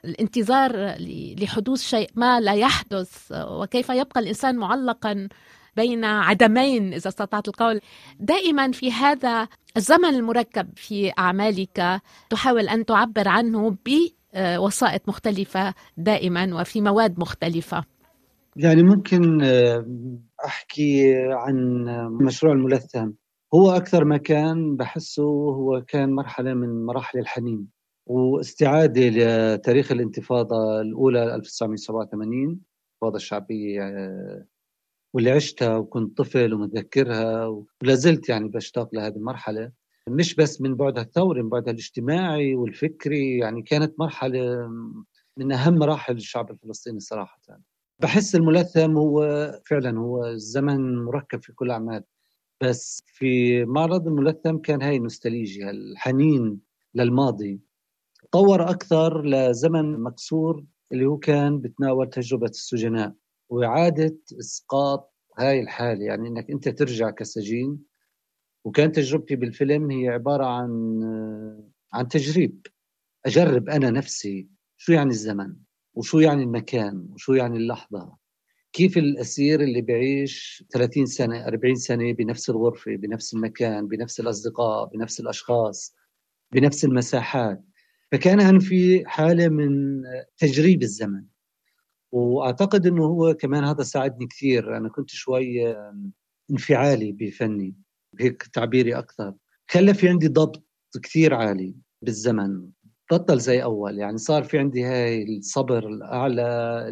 الانتظار 0.06 0.96
لحدوث 1.42 1.82
شيء 1.82 2.10
ما 2.16 2.40
لا 2.40 2.54
يحدث 2.54 3.32
وكيف 3.32 3.90
يبقى 3.90 4.20
الإنسان 4.20 4.56
معلقا 4.56 5.28
بين 5.76 6.06
عدمين 6.06 6.94
إذا 6.94 7.08
استطعت 7.08 7.48
القول. 7.48 7.80
دائما 8.20 8.72
في 8.72 8.92
هذا 8.92 9.48
الزمن 9.78 10.06
المركب 10.10 10.70
في 10.76 11.12
أعمالك 11.20 12.02
تحاول 12.30 12.70
أن 12.70 12.86
تعبر 12.86 13.28
عنه 13.28 13.78
بوسائط 13.86 15.10
مختلفة 15.10 15.74
دائما 15.98 16.62
وفي 16.62 16.82
مواد 16.82 17.20
مختلفة. 17.20 17.84
يعني 18.56 18.84
ممكن 18.84 19.44
آه، 19.44 19.86
أحكي 20.46 21.14
عن 21.32 21.86
مشروع 22.22 22.54
الملثم. 22.54 23.12
هو 23.56 23.72
أكثر 23.72 24.06
مكان 24.06 24.76
بحسه 24.76 25.24
هو 25.24 25.82
كان 25.82 26.13
مرحلة 26.13 26.54
من 26.54 26.86
مراحل 26.86 27.20
الحنين 27.20 27.68
واستعادة 28.06 29.02
لتاريخ 29.10 29.91
الانتفاضة 29.91 30.82
الأولى 30.82 31.36
1987 31.36 32.34
الانتفاضة 32.41 33.15
الشعبية 33.15 33.84
آه، 33.84 34.46
واللي 35.13 35.32
عشتها 35.32 35.78
وكنت 35.78 36.18
طفل 36.18 36.54
ومتذكرها 36.54 37.46
ولا 37.46 37.96
زلت 37.96 38.30
يعني 38.30 38.48
بشتاق 38.50 38.96
لهذه 38.96 39.15
المرحلة. 39.15 39.72
مش 40.10 40.36
بس 40.36 40.62
من 40.62 40.76
بعدها 40.76 41.04
الثوري 41.04 41.44
من 41.44 41.50
بعدها 41.50 41.74
الاجتماعي 41.74 42.56
والفكري 42.56 43.38
يعني 43.38 43.62
كانت 43.62 44.00
مرحلة 44.00 44.70
من 45.38 45.52
أهم 45.52 45.74
مراحل 45.74 46.15
الشعب 46.15 46.52
الفلسطيني 46.52 47.00
صراحة. 47.00 47.39
بحس 48.00 48.36
الملثم 48.36 48.98
هو 48.98 49.52
فعلا 49.65 50.00
هو 50.00 50.26
الزمن 50.26 51.06
مركب 51.06 51.44
في 51.44 51.54
كل 51.54 51.72
أعمال 51.72 52.04
بس 52.62 53.04
في 53.06 53.65
معرض 53.65 54.08
الملثم 54.08 54.58
كان 54.58 54.82
هاي 54.82 54.96
النوستالجيا 54.96 55.70
الحنين 55.70 56.62
للماضي. 56.94 57.60
تطور 58.24 58.70
أكثر 58.70 59.26
لزمن 59.26 60.00
مكسور 60.00 60.65
اللي 60.91 61.06
هو 61.06 61.18
كان 61.18 61.62
بتناول 61.62 62.10
تجربة 62.10 62.48
السجناء 62.48 63.13
وإعادة 63.50 64.18
إسقاط 64.39 65.13
هاي 65.38 65.62
الحالة. 65.62 66.06
يعني 66.06 66.28
إنك 66.28 66.52
أنت 66.52 66.70
ترجع 66.70 67.10
كسجين 67.10 67.80
وكان 68.65 68.91
تجربتي 68.91 69.36
بالفيلم 69.36 69.91
هي 69.91 70.10
عبارة 70.10 70.46
عن 70.46 71.02
عن 71.94 72.08
تجريب. 72.08 72.68
أجرب 73.26 73.70
أنا 73.70 73.89
نفسي 73.91 74.50
شو 74.78 74.94
يعني 74.94 75.10
الزمن؟ 75.10 75.56
وشو 75.94 76.20
يعني 76.20 76.44
المكان؟ 76.44 77.08
وشو 77.12 77.34
يعني 77.34 77.58
اللحظة؟ 77.58 78.18
كيف 78.76 78.98
الأسير 78.98 79.62
اللي 79.62 79.82
بيعيش 79.82 80.64
30 80.74 81.06
سنة 81.06 81.48
40 81.48 81.76
سنة 81.76 82.14
بنفس 82.14 82.50
الغرفة 82.50 82.96
بنفس 82.96 83.34
المكان 83.34 83.88
بنفس 83.88 84.20
الأصدقاء 84.20 84.86
بنفس 84.86 85.20
الأشخاص 85.20 85.96
بنفس 86.52 86.86
المساحات؟ 86.86 87.64
فكان 88.12 88.60
في 88.60 89.04
حالة 89.06 89.50
من 89.50 90.02
تجريب 90.38 90.84
الزمن. 90.84 91.24
وأعتقد 92.12 92.88
أنه 92.88 93.06
هو 93.06 93.34
كمان 93.34 93.64
هذا 93.64 93.84
ساعدني 93.84 94.28
كثير. 94.28 94.78
أنا 94.78 94.90
كنت 94.90 95.10
شوي 95.10 95.76
انفعالي 96.52 97.12
بفني 97.12 97.76
هيك 98.20 98.44
تعبيري 98.44 98.98
أكثر. 98.98 99.34
خلى 99.72 99.94
في 99.94 100.10
عندي 100.10 100.28
ضبط 100.28 100.64
كثير 101.04 101.34
عالي 101.34 101.76
بالزمن 102.02 102.68
بطل 103.12 103.40
زي 103.40 103.64
أول. 103.64 103.98
يعني 104.00 104.18
صار 104.18 104.44
في 104.44 104.60
عندي 104.60 104.84
هاي 104.84 105.38
الصبر 105.38 105.88
الأعلى 105.88 106.90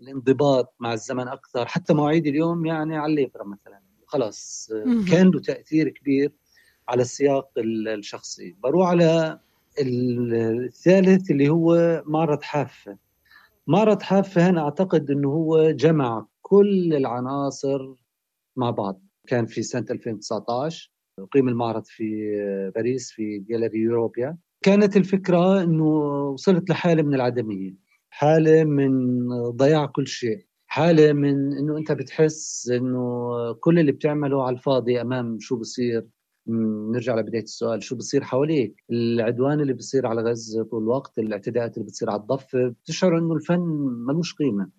الانضباط 0.00 0.74
مع 0.80 0.92
الزمن 0.92 1.28
أكثر. 1.28 1.66
حتى 1.66 1.94
مواعيدي 1.94 2.30
اليوم 2.30 2.66
يعني 2.66 2.96
على 2.96 3.10
الليبرا 3.10 3.44
مثلا. 3.44 3.80
خلص 4.06 4.70
كان 5.10 5.30
له 5.30 5.40
تأثير 5.40 5.88
كبير 5.88 6.32
على 6.88 7.02
السياق 7.02 7.50
الشخصي. 7.58 8.56
بروح 8.62 8.88
على 8.88 9.40
الثالث 9.80 11.30
اللي 11.30 11.48
هو 11.48 12.02
معرض 12.06 12.42
حافة. 12.42 12.98
معرض 13.66 14.02
حافة 14.02 14.50
هنا 14.50 14.60
أعتقد 14.60 15.10
إنه 15.10 15.28
هو 15.28 15.70
جمع 15.70 16.26
كل 16.42 16.94
العناصر 16.94 17.94
مع 18.56 18.70
بعض. 18.70 19.02
كان 19.26 19.46
في 19.46 19.62
سنة 19.62 19.86
2019 19.90 20.92
أقيم 21.18 21.48
المعرض 21.48 21.84
في 21.86 22.32
باريس 22.74 23.10
في 23.10 23.38
جاليري 23.38 23.78
يوروبيا 23.78 24.36
كانت 24.62 24.96
الفكرة 24.96 25.62
أنه 25.62 25.84
وصلت 26.32 26.70
لحالة 26.70 27.02
من 27.02 27.14
العدمية. 27.14 27.87
حالة 28.10 28.64
من 28.64 29.28
ضياع 29.50 29.86
كل 29.86 30.06
شيء 30.06 30.46
حالة 30.66 31.12
من 31.12 31.58
أنه 31.58 31.78
أنت 31.78 31.92
بتحس 31.92 32.70
أنه 32.70 33.28
كل 33.60 33.78
اللي 33.78 33.92
بتعمله 33.92 34.42
على 34.46 34.56
الفاضي 34.56 35.00
أمام 35.00 35.38
شو 35.40 35.56
بصير 35.56 36.06
نرجع 36.92 37.14
لبداية 37.14 37.42
السؤال 37.42 37.82
شو 37.82 37.96
بصير 37.96 38.24
حواليك؟ 38.24 38.84
العدوان 38.90 39.60
اللي 39.60 39.72
بصير 39.72 40.06
على 40.06 40.22
غزة 40.22 40.64
طول 40.64 40.82
الوقت 40.82 41.18
الاعتداءات 41.18 41.76
اللي 41.76 41.86
بتصير 41.86 42.10
على 42.10 42.20
الضفة 42.20 42.68
بتشعر 42.68 43.18
أنه 43.18 43.32
الفن 43.34 43.60
ملوش 44.08 44.34
قيمة. 44.34 44.70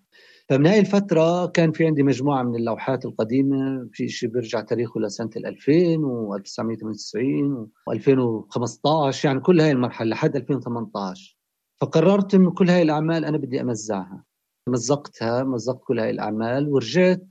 فمن 0.48 0.66
هاي 0.66 0.80
الفترة 0.80 1.46
كان 1.46 1.72
في 1.72 1.86
عندي 1.86 2.02
مجموعة 2.02 2.42
من 2.42 2.56
اللوحات 2.56 3.04
القديمة 3.04 3.88
في 3.92 4.08
شيء 4.08 4.28
بيرجع 4.28 4.60
تاريخه 4.60 5.00
لسنة 5.00 5.30
2000 5.36 5.96
و1998 5.96 7.68
و2015 7.90 9.24
يعني 9.24 9.40
كل 9.40 9.60
هاي 9.60 9.70
المرحلة 9.72 10.10
لحد 10.10 10.36
2018 10.36 11.39
فقررت 11.80 12.34
إنه 12.34 12.50
كل 12.50 12.70
هاي 12.70 12.82
الأعمال 12.82 13.24
أنا 13.24 13.38
بدي 13.38 13.60
أمزعها. 13.60 14.24
مزقتها 14.66 15.44
مزقت 15.44 15.80
كل 15.84 16.00
هاي 16.00 16.10
الأعمال 16.10 16.68
ورجعت 16.68 17.26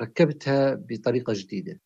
ركبتها 0.00 0.74
بطريقة 0.74 1.32
جديدة. 1.36 1.80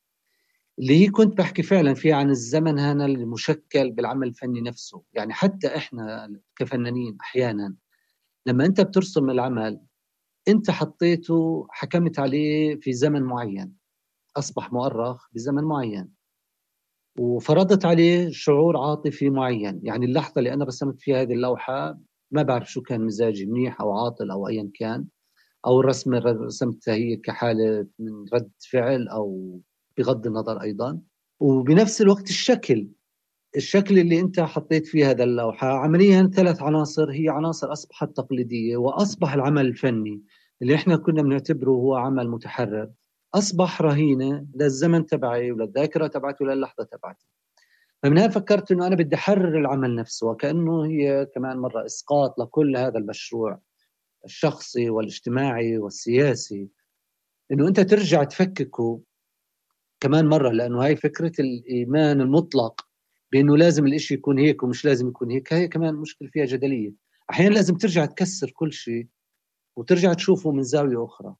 اللي 0.79 1.01
هي 1.01 1.09
كنت 1.11 1.39
بحكي 1.39 1.63
فعلا 1.63 1.95
فيها 1.95 2.17
عن 2.17 2.31
الزمن 2.31 2.79
هنا 2.79 3.07
المشكل 3.07 3.91
بالعمل 3.91 4.29
الفني 4.29 4.61
نفسه. 4.61 5.03
يعني 5.13 5.33
حتى 5.33 5.77
إحنا 5.77 6.33
كفنانين 6.57 7.17
أحيانا 7.21 7.75
لما 8.47 8.67
أنت 8.67 8.81
بترسم 8.81 9.31
العمل 9.31 9.81
أنت 10.49 10.71
حطيته 10.71 11.67
حكمت 11.71 12.19
عليه 12.19 12.81
في 12.81 12.93
زمن 12.93 13.23
معين. 13.23 13.75
أصبح 14.37 14.73
مؤرخ 14.73 15.27
بزمن 15.33 15.65
معين. 15.65 16.20
وفرضت 17.19 17.85
عليه 17.85 18.29
شعور 18.31 18.77
عاطفي 18.77 19.31
معين. 19.31 19.81
يعني 19.83 20.07
اللحظة 20.07 20.39
اللي 20.39 20.53
أنا 20.53 20.65
رسمت 20.65 21.01
فيها 21.01 21.23
هذه 21.23 21.33
اللوحة 21.33 21.99
ما 22.31 22.43
بعرف 22.43 22.73
شو 22.73 22.83
كان 22.83 23.01
مزاجي 23.07 23.47
منيح 23.47 23.81
أو 23.81 23.93
عاطل 23.99 24.31
أو 24.31 24.49
أيا 24.49 24.71
كان. 24.75 25.05
أو 25.67 25.81
الرسمة 25.81 26.19
رسمتها 26.19 26.95
هي 26.95 27.17
كحالة 27.17 27.87
من 27.99 28.25
رد 28.35 28.51
فعل 28.71 29.09
أو 29.09 29.61
بغض 29.99 30.27
النظر 30.27 30.63
أيضا. 30.63 31.01
وبنفس 31.41 32.03
الوقت 32.03 32.31
الشكل 32.31 32.89
الشكل 33.57 33.99
اللي 33.99 34.21
أنت 34.21 34.41
حطيت 34.41 34.87
فيه 34.87 35.11
هذا 35.11 35.25
اللوحة 35.25 35.69
عمليا 35.69 36.31
ثلاث 36.35 36.63
عناصر 36.63 37.11
هي 37.11 37.29
عناصر 37.29 37.73
أصبحت 37.73 38.17
تقليدية 38.17 38.77
وأصبح 38.77 39.35
العمل 39.35 39.67
الفني 39.67 40.23
اللي 40.63 40.75
إحنا 40.75 40.97
كنا 40.97 41.23
بنعتبره 41.23 41.71
هو 41.71 41.95
عمل 41.97 42.29
متحرر 42.31 42.91
أصبح 43.35 43.83
رهينة 43.83 44.47
للزمن 44.55 45.07
تبعي 45.07 45.53
وللذاكرة 45.53 46.07
تبعتي 46.07 46.45
وللحظه 46.45 46.85
تبعتي. 46.85 47.27
فمن 48.03 48.19
هنا 48.19 48.29
فكرت 48.29 48.73
إنه 48.73 48.87
أنا 48.87 48.97
بدي 48.97 49.17
أحرر 49.17 49.59
العمل 49.59 49.97
نفسه 49.97 50.27
وكأنه 50.27 50.87
هي 50.87 51.27
كمان 51.35 51.59
مرة 51.59 51.87
إسقاط 51.87 52.39
لكل 52.39 52.77
هذا 52.77 52.99
المشروع 52.99 53.61
الشخصي 54.25 54.91
والاجتماعي 54.91 55.79
والسياسي. 55.79 56.69
إنه 57.53 57.69
أنت 57.69 57.81
ترجع 57.81 58.25
تفككه 58.25 59.01
كمان 60.01 60.27
مرة 60.27 60.51
لأنه 60.51 60.85
هاي 60.85 60.97
فكرة 60.97 61.33
الإيمان 61.41 62.21
المطلق 62.21 62.87
بإنه 63.33 63.57
لازم 63.57 63.87
الإشي 63.87 64.15
يكون 64.15 64.39
هيك 64.39 64.63
ومش 64.63 64.85
لازم 64.85 65.09
يكون 65.09 65.31
هيك 65.31 65.53
هي 65.53 65.69
كمان 65.69 65.95
مشكلة 65.95 66.29
فيها 66.29 66.45
جدلية. 66.45 66.93
أحيانا 67.31 67.55
لازم 67.55 67.77
ترجع 67.77 68.05
تكسر 68.05 68.51
كل 68.51 68.73
شيء 68.73 69.07
وترجع 69.77 70.13
تشوفه 70.13 70.53
من 70.53 70.63
زاوية 70.63 71.05
أخرى. 71.05 71.35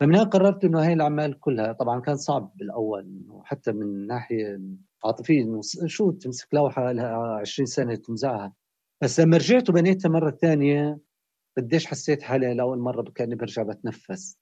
فمن 0.00 0.14
هنا 0.14 0.24
قررت 0.24 0.64
إنه 0.64 0.80
هاي 0.80 0.92
الأعمال 0.92 1.40
كلها 1.40 1.72
طبعا 1.72 2.00
كان 2.00 2.16
صعب 2.16 2.52
بالأول 2.56 3.02
إنه 3.02 3.42
حتى 3.44 3.72
من 3.72 4.06
ناحية 4.06 4.60
عاطفيه 5.04 5.42
إنه 5.42 5.60
شو 5.86 6.10
تمسك 6.10 6.54
لوحة 6.54 6.92
لها 6.92 7.38
20 7.40 7.66
سنة 7.66 7.94
تمزعها. 7.94 8.52
بس 9.02 9.20
لما 9.20 9.36
رجعت 9.36 9.70
وبنيتها 9.70 10.08
مرة 10.08 10.30
ثانية 10.30 10.98
قديش 11.56 11.86
حسيت 11.86 12.22
حالي 12.22 12.54
لأول 12.54 12.78
مرة 12.78 13.10
كاني 13.14 13.34
برجع 13.34 13.62
بتنفس. 13.62 14.38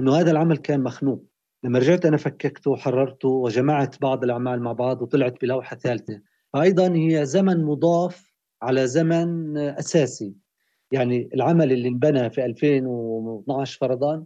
إنه 0.00 0.14
هذا 0.16 0.30
العمل 0.30 0.56
كان 0.56 0.82
مخنوق. 0.82 1.24
لما 1.64 1.78
رجعت 1.78 2.06
أنا 2.06 2.16
فككته 2.16 2.70
وحررته 2.70 3.28
وجمعت 3.28 4.00
بعض 4.00 4.24
الأعمال 4.24 4.62
مع 4.62 4.72
بعض 4.72 5.02
وطلعت 5.02 5.40
بلوحة 5.40 5.76
ثالثة. 5.76 6.20
فايضا 6.52 6.94
هي 6.94 7.26
زمن 7.26 7.64
مضاف 7.64 8.32
على 8.62 8.86
زمن 8.86 9.58
أساسي. 9.58 10.34
يعني 10.92 11.30
العمل 11.34 11.72
اللي 11.72 11.88
انبنى 11.88 12.30
في 12.30 12.44
2012 12.44 13.78
فرضا 13.78 14.24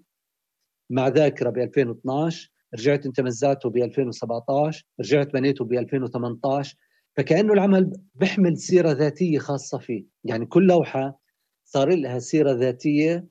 مع 0.90 1.08
ذاكرة 1.08 1.50
ب 1.50 1.58
2012 1.58 2.50
رجعت 2.74 3.06
انت 3.06 3.20
مزاته 3.20 3.70
ب 3.70 3.76
2017 3.76 4.86
رجعت 5.00 5.32
بنيته 5.32 5.64
ب 5.64 5.72
2018 5.72 6.76
فكأنه 7.16 7.52
العمل 7.52 7.92
بيحمل 8.14 8.58
سيرة 8.58 8.90
ذاتية 8.90 9.38
خاصة 9.38 9.78
فيه. 9.78 10.04
يعني 10.24 10.46
كل 10.46 10.66
لوحة 10.66 11.20
صار 11.64 11.94
لها 11.94 12.18
سيرة 12.18 12.52
ذاتية 12.52 13.26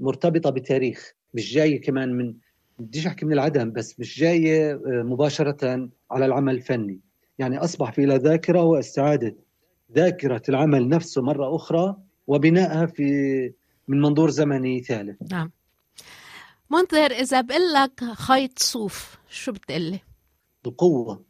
مرتبطة 0.00 0.50
بتاريخ 0.50 1.12
مش 1.34 1.54
جاية 1.54 1.80
كمان 1.80 2.12
من 2.12 2.34
بديش 2.78 3.06
أحكي 3.06 3.26
من 3.26 3.32
العدم 3.32 3.72
بس 3.72 4.00
مش 4.00 4.20
جاية 4.20 4.72
آه، 4.72 5.02
مباشرة 5.02 5.88
على 6.10 6.26
العمل 6.26 6.54
الفني. 6.54 7.00
يعني 7.38 7.58
أصبح 7.58 7.92
في 7.92 8.06
ذاكرة 8.06 8.62
واستعادة 8.62 9.36
ذاكرة 9.94 10.42
العمل 10.48 10.88
نفسه 10.88 11.22
مرة 11.22 11.56
أخرى 11.56 11.96
وبنائها 12.26 12.86
في 12.86 13.04
من 13.88 14.00
منظور 14.00 14.30
زمني 14.30 14.80
ثالث. 14.80 15.32
نعم. 15.32 15.50
منذر 16.70 17.10
إذا 17.12 17.40
بقول 17.40 17.72
لك 17.72 18.04
خيط 18.04 18.58
صوف 18.58 19.16
شو 19.30 19.52
بتقلي؟ 19.52 20.00
بقوة. 20.64 21.24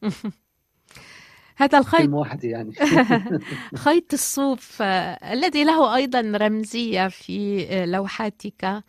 هذا 1.57 1.79
الخيط 1.79 2.09
واحد 2.09 2.45
يعني. 2.45 2.73
خيط 3.85 4.13
الصوف 4.13 4.83
آه، 4.83 5.33
الذي 5.33 5.65
له 5.65 5.97
أيضا 5.97 6.21
رمزية 6.21 7.09
في 7.09 7.67
آه، 7.71 7.85
لوحاتك 7.85 8.85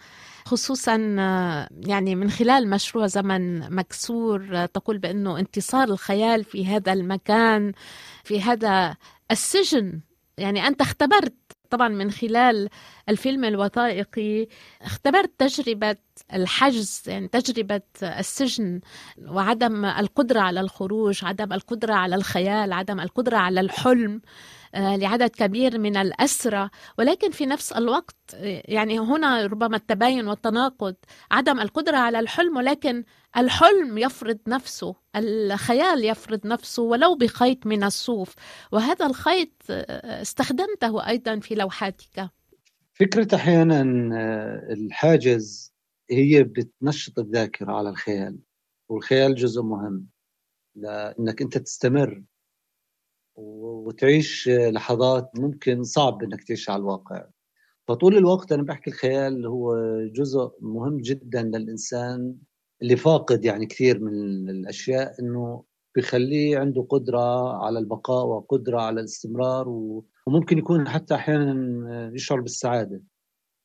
خصوصا 0.46 1.16
آه، 1.20 1.70
يعني 1.88 2.16
من 2.16 2.30
خلال 2.30 2.70
مشروع 2.70 3.08
زمن 3.08 3.76
مكسور 3.76 4.66
تقول 4.66 4.98
بأنه 4.98 5.40
انتصار 5.40 5.88
الخيال 5.88 6.44
في 6.44 6.66
هذا 6.66 6.94
المكان 6.94 7.72
في 8.24 8.42
هذا 8.42 8.96
السجن. 9.32 10.02
يعني 10.38 10.68
أنت 10.68 10.82
اختبرت 10.82 11.34
طبعا 11.70 11.88
من 11.88 12.12
خلال 12.12 12.70
الفيلم 13.10 13.46
الوثائقي 13.46 14.48
اختبرت 14.82 15.32
تجربة 15.38 15.96
الحجز 16.34 17.04
يعني 17.08 17.28
تجربة 17.28 17.82
السجن 18.04 18.82
وعدم 19.28 19.86
القدرة 19.86 20.40
على 20.40 20.60
الخروج 20.62 21.26
عدم 21.26 21.54
القدرة 21.54 21.94
على 21.94 22.16
الخيال 22.16 22.74
عدم 22.74 23.00
القدرة 23.00 23.38
على 23.38 23.60
الحلم. 23.60 24.22
لعدد 24.76 25.30
كبير 25.30 25.78
من 25.80 25.98
الأسرى 25.98 26.70
ولكن 26.98 27.32
في 27.32 27.46
نفس 27.46 27.72
الوقت 27.72 28.16
يعني 28.66 29.00
هنا 29.00 29.46
ربما 29.46 29.76
التباين 29.78 30.28
والتناقض 30.28 30.96
عدم 31.32 31.60
القدرة 31.60 31.98
على 31.98 32.20
الحلم. 32.20 32.58
ولكن 32.58 33.04
الحلم 33.38 33.98
يفرض 33.98 34.40
نفسه 34.48 34.96
الخيال 35.16 36.06
يفرض 36.06 36.48
نفسه 36.48 36.84
ولو 36.84 37.16
بخيط 37.16 37.66
من 37.66 37.84
الصوف. 37.84 38.36
وهذا 38.72 39.06
الخيط 39.06 39.50
آه، 39.70 40.22
استخدمته 40.22 41.08
أيضا 41.08 41.40
في 41.40 41.56
لوحاتك. 41.56 42.30
فكرة 42.94 43.36
أحيانا 43.36 43.82
آه، 44.18 44.74
الحاجز 44.74 45.74
هي 46.12 46.44
بتنشط 46.44 47.20
الذاكرة 47.20 47.72
على 47.72 47.90
الخيال. 47.90 48.40
والخيال 48.90 49.36
جزء 49.36 49.62
مهم. 49.62 50.08
لأنك 50.76 51.42
أنت 51.42 51.58
تستمر 51.58 52.24
وتعيش 53.40 54.50
لحظات 54.50 55.32
ممكن 55.36 55.84
صعب 55.84 56.24
إنك 56.24 56.44
تعيش 56.44 56.70
على 56.70 56.80
الواقع. 56.80 57.26
فطول 57.88 58.18
الوقت 58.18 58.52
أنا 58.52 58.64
بحكي 58.64 58.90
الخيال 58.90 59.46
هو 59.46 59.76
جزء 60.06 60.52
مهم 60.62 60.98
جدا 60.98 61.44
للإنسان 61.44 62.36
اللي 62.82 62.96
فاقد 62.96 63.46
يعني 63.46 63.66
كثير 63.66 64.00
من 64.00 64.50
الأشياء 64.50 65.22
إنه 65.22 65.64
بخليه 65.98 66.58
عنده 66.58 66.82
قدرة 66.90 67.58
على 67.66 67.80
البقاء 67.80 68.26
وقدرة 68.26 68.82
على 68.82 69.00
الاستمرار 69.00 69.70
وممكن 70.28 70.58
يكون 70.58 70.90
حتى 70.90 71.16
أحيانا 71.16 72.12
يشعر 72.16 72.42
بالسعادة 72.42 73.02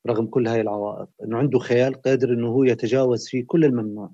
رغم 0.07 0.27
كل 0.27 0.49
هاي 0.49 0.61
العوائق. 0.61 1.09
إنه 1.25 1.37
عنده 1.39 1.59
خيال 1.59 2.03
قادر 2.03 2.29
إنه 2.33 2.49
هو 2.49 2.65
يتجاوز 2.65 3.29
فيه 3.29 3.45
كل 3.47 3.65
الممنوع. 3.65 4.13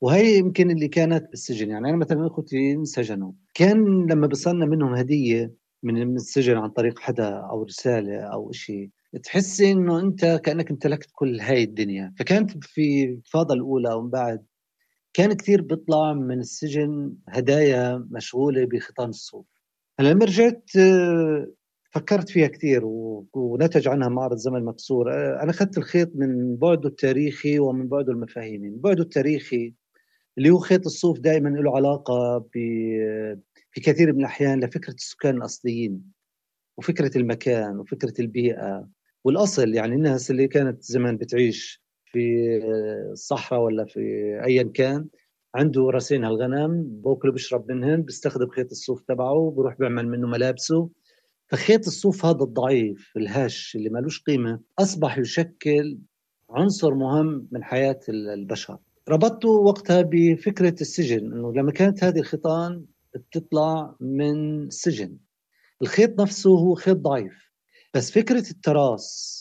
وهي 0.00 0.38
يمكن 0.38 0.70
اللي 0.70 0.88
كانت 0.88 1.30
بالسجن. 1.30 1.70
يعني 1.70 1.88
أنا 1.88 1.96
مثلا 1.96 2.26
أخوتي 2.26 2.72
انسجنوا. 2.72 3.32
كان 3.54 4.06
لما 4.10 4.26
بصلنا 4.26 4.66
منهم 4.66 4.94
هدية 4.94 5.54
من 5.82 6.16
السجن 6.16 6.56
عن 6.56 6.70
طريق 6.70 6.98
حدا 6.98 7.28
أو 7.28 7.62
رسالة 7.62 8.20
أو 8.20 8.52
شيء 8.52 8.90
تحسي 9.22 9.72
إنه 9.72 10.00
أنت 10.00 10.40
كأنك 10.44 10.70
امتلكت 10.70 11.08
كل 11.12 11.40
هاي 11.40 11.62
الدنيا. 11.64 12.14
فكانت 12.18 12.64
في 12.64 13.04
الفاضة 13.04 13.54
الأولى 13.54 13.94
ومن 13.94 14.10
بعد 14.10 14.44
كان 15.14 15.32
كثير 15.32 15.62
بيطلع 15.62 16.12
من 16.12 16.38
السجن 16.40 17.14
هدايا 17.28 18.06
مشغولة 18.10 18.64
بختام 18.66 19.08
الصوف 19.08 19.46
هلأ 20.00 20.08
لما 20.12 20.24
رجعت 20.24 20.70
فكرت 21.90 22.28
فيها 22.28 22.46
كثير 22.46 22.82
ونتج 23.34 23.88
عنها 23.88 24.08
معرض 24.08 24.36
زمن 24.36 24.64
مكسور. 24.64 25.12
أنا 25.42 25.50
أخذت 25.50 25.78
الخيط 25.78 26.10
من 26.14 26.56
بعده 26.56 26.88
التاريخي 26.88 27.58
ومن 27.58 27.88
بعده 27.88 28.12
المفاهيمي. 28.12 28.70
من 28.70 28.80
بعده 28.80 29.02
التاريخي 29.02 29.74
اللي 30.38 30.50
هو 30.50 30.58
خيط 30.58 30.86
الصوف 30.86 31.20
دائما 31.20 31.48
له 31.48 31.76
علاقة 31.76 32.38
ب 32.38 32.52
في 33.70 33.80
كثير 33.80 34.12
من 34.12 34.20
الأحيان 34.20 34.64
لفكرة 34.64 34.94
السكان 34.94 35.36
الأصليين 35.36 36.02
وفكرة 36.78 37.18
المكان 37.18 37.78
وفكرة 37.78 38.14
البيئة 38.20 38.88
والأصل. 39.24 39.74
يعني 39.74 39.94
الناس 39.94 40.30
اللي 40.30 40.48
كانت 40.48 40.82
زمان 40.82 41.16
بتعيش 41.16 41.82
في 42.04 42.20
الصحراء 43.12 43.60
ولا 43.60 43.84
في 43.84 44.00
ايا 44.44 44.62
كان 44.74 45.06
عنده 45.54 45.82
راسين 45.90 46.24
الغنم 46.24 46.82
بوكله 46.84 47.32
بيشرب 47.32 47.72
منهن 47.72 48.02
بيستخدم 48.02 48.48
خيط 48.48 48.70
الصوف 48.70 49.02
تبعه 49.02 49.54
بروح 49.56 49.78
بيعمل 49.78 50.08
منه 50.08 50.26
ملابسه. 50.26 50.90
فخيط 51.46 51.86
الصوف 51.86 52.24
هذا 52.26 52.44
الضعيف 52.44 53.12
الهش 53.16 53.76
اللي 53.76 53.90
مالوش 53.90 54.22
قيمة 54.22 54.60
أصبح 54.78 55.18
يشكل 55.18 55.98
عنصر 56.50 56.94
مهم 56.94 57.48
من 57.52 57.64
حياة 57.64 58.00
البشر. 58.08 58.78
ربطته 59.08 59.48
وقتها 59.48 60.02
بفكرة 60.02 60.74
السجن 60.80 61.32
إنه 61.32 61.52
لما 61.52 61.72
كانت 61.72 62.04
هذه 62.04 62.18
الخيطان 62.18 62.86
بتطلع 63.14 63.96
من 64.00 64.62
السجن 64.62 65.18
الخيط 65.82 66.20
نفسه 66.20 66.50
هو 66.50 66.74
خيط 66.74 66.96
ضعيف. 66.96 67.52
بس 67.94 68.10
فكرة 68.10 68.50
التراس 68.50 69.38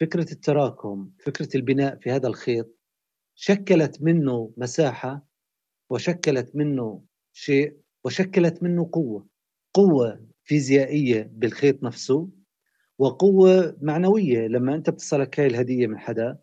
فكرة 0.00 0.32
التراكم 0.32 1.10
فكرة 1.24 1.56
البناء 1.56 1.96
في 1.96 2.10
هذا 2.10 2.28
الخيط 2.28 2.76
شكلت 3.34 4.02
منه 4.02 4.52
مساحة 4.56 5.26
وشكلت 5.90 6.56
منه 6.56 7.02
شيء 7.32 7.76
وشكلت 8.04 8.62
منه 8.62 8.90
قوة. 8.92 9.26
قوة 9.74 10.26
فيزيائية 10.44 11.30
بالخيط 11.32 11.82
نفسه 11.82 12.28
وقوة 12.98 13.76
معنوية. 13.80 14.48
لما 14.48 14.74
أنت 14.74 14.90
بتصلك 14.90 15.40
هاي 15.40 15.46
الهدية 15.46 15.86
من 15.86 15.98
حدا 15.98 16.38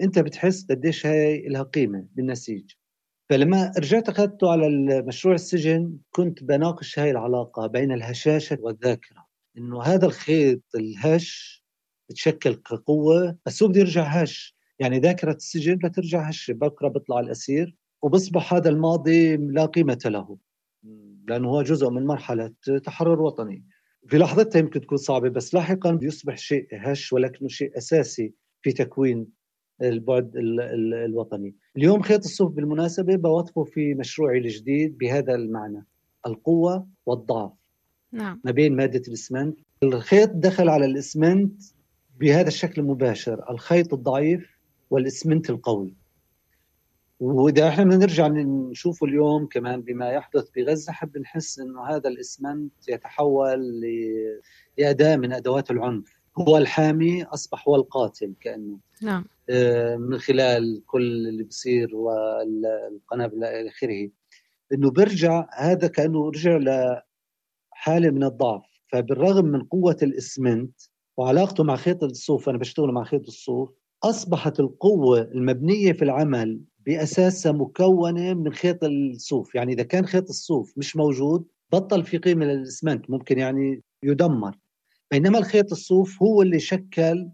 أنت 0.00 0.18
بتحس 0.18 0.66
قديش 0.70 1.06
هاي 1.06 1.48
لها 1.48 1.62
قيمة 1.62 2.06
بالنسيج. 2.14 2.70
فلما 3.30 3.72
رجعت 3.78 4.08
اخذته 4.08 4.52
على 4.52 5.02
مشروع 5.02 5.34
السجن 5.34 5.96
كنت 6.10 6.44
بناقش 6.44 6.98
هاي 6.98 7.10
العلاقة 7.10 7.66
بين 7.66 7.92
الهشاشة 7.92 8.58
والذاكرة. 8.60 9.26
إنه 9.58 9.82
هذا 9.82 10.06
الخيط 10.06 10.62
الهش 10.74 11.64
بتشكل 12.10 12.54
كقوه 12.54 13.38
بس 13.46 13.62
هو 13.62 13.68
بده 13.68 13.80
يرجع 13.80 14.02
هش. 14.02 14.56
يعني 14.78 14.98
ذاكرة 14.98 15.32
السجن 15.32 15.74
بترجع 15.74 16.28
هش 16.28 16.50
بكرة 16.50 16.88
بيطلع 16.88 17.20
الأسير 17.20 17.76
وبصبح 18.02 18.54
هذا 18.54 18.68
الماضي 18.68 19.36
لا 19.36 19.66
قيمة 19.66 19.98
له. 20.04 20.38
لأنه 21.28 21.48
هو 21.48 21.62
جزء 21.62 21.90
من 21.90 22.06
مرحلة 22.06 22.52
تحرر 22.84 23.22
وطني. 23.22 23.64
في 24.08 24.18
لحظتها 24.18 24.58
يمكن 24.58 24.80
تكون 24.80 24.98
صعبة 24.98 25.28
بس 25.28 25.54
لاحقا 25.54 25.98
يصبح 26.02 26.36
شيء 26.38 26.68
هش 26.72 27.12
ولكنه 27.12 27.48
شيء 27.48 27.78
أساسي 27.78 28.34
في 28.62 28.72
تكوين 28.72 29.26
البعد 29.82 30.30
الوطني. 30.36 31.54
اليوم 31.76 32.02
خيط 32.02 32.24
الصوف 32.24 32.52
بالمناسبة 32.52 33.16
بوظفه 33.16 33.64
في 33.64 33.94
مشروعي 33.94 34.38
الجديد 34.38 34.98
بهذا 34.98 35.34
المعنى 35.34 35.84
القوة 36.26 36.86
والضعف. 37.06 37.52
نعم. 38.12 38.40
ما 38.44 38.50
بين 38.50 38.76
مادة 38.76 39.02
الإسمنت. 39.08 39.58
الخيط 39.82 40.30
دخل 40.30 40.68
على 40.68 40.84
الإسمنت 40.84 41.62
بهذا 42.20 42.48
الشكل 42.48 42.80
المباشر 42.80 43.50
الخيط 43.50 43.94
الضعيف 43.94 44.50
والإسمنت 44.90 45.50
القوي. 45.50 45.94
وإذا 47.20 47.68
إحنا 47.68 47.84
نرجع 47.84 48.28
نشوفه 48.28 49.06
اليوم 49.06 49.46
كمان 49.46 49.80
بما 49.80 50.10
يحدث 50.10 50.50
بغزة 50.56 50.92
حب 50.92 51.18
نحس 51.18 51.58
إنه 51.58 51.86
هذا 51.86 52.08
الإسمنت 52.08 52.72
يتحول 52.88 53.80
لأداة 54.78 55.16
من 55.16 55.32
أدوات 55.32 55.70
العنف. 55.70 56.13
هو 56.38 56.56
الحامي 56.56 57.24
أصبح 57.24 57.68
هو 57.68 57.76
القاتل 57.76 58.34
كأنه. 58.40 58.78
نعم. 59.02 59.24
آه، 59.50 59.96
من 59.96 60.18
خلال 60.18 60.82
كل 60.86 61.02
اللي 61.28 61.44
بصير 61.44 61.96
والقنابل 61.96 63.44
إلى 63.44 63.68
آخره. 63.68 64.08
إنه 64.72 64.90
بيرجع 64.90 65.46
هذا 65.56 65.88
كأنه 65.88 66.28
رجع 66.28 66.56
لحالة 66.56 68.10
من 68.10 68.24
الضعف. 68.24 68.74
فبالرغم 68.94 69.44
من 69.44 69.62
قوة 69.62 69.96
الإسمنت 70.02 70.80
وعلاقته 71.16 71.64
مع 71.64 71.76
خيط 71.76 72.04
الصوف 72.04 72.48
أنا 72.48 72.58
بشتغل 72.58 72.92
مع 72.92 73.04
خيط 73.04 73.26
الصوف 73.26 73.70
أصبحت 74.02 74.60
القوة 74.60 75.20
المبنية 75.20 75.92
في 75.92 76.02
العمل 76.02 76.60
باساسها 76.86 77.52
مكونة 77.52 78.34
من 78.34 78.52
خيط 78.52 78.84
الصوف 78.84 79.54
يعني 79.54 79.72
إذا 79.72 79.82
كان 79.82 80.06
خيط 80.06 80.28
الصوف 80.28 80.72
مش 80.76 80.96
موجود 80.96 81.44
بطل 81.72 82.04
في 82.04 82.18
قيمة 82.18 82.44
للإسمنت 82.44 83.10
ممكن 83.10 83.38
يعني 83.38 83.82
يدمر. 84.02 84.56
بينما 85.12 85.38
الخيط 85.38 85.72
الصوف 85.72 86.22
هو 86.22 86.42
اللي 86.42 86.58
شكل 86.60 87.30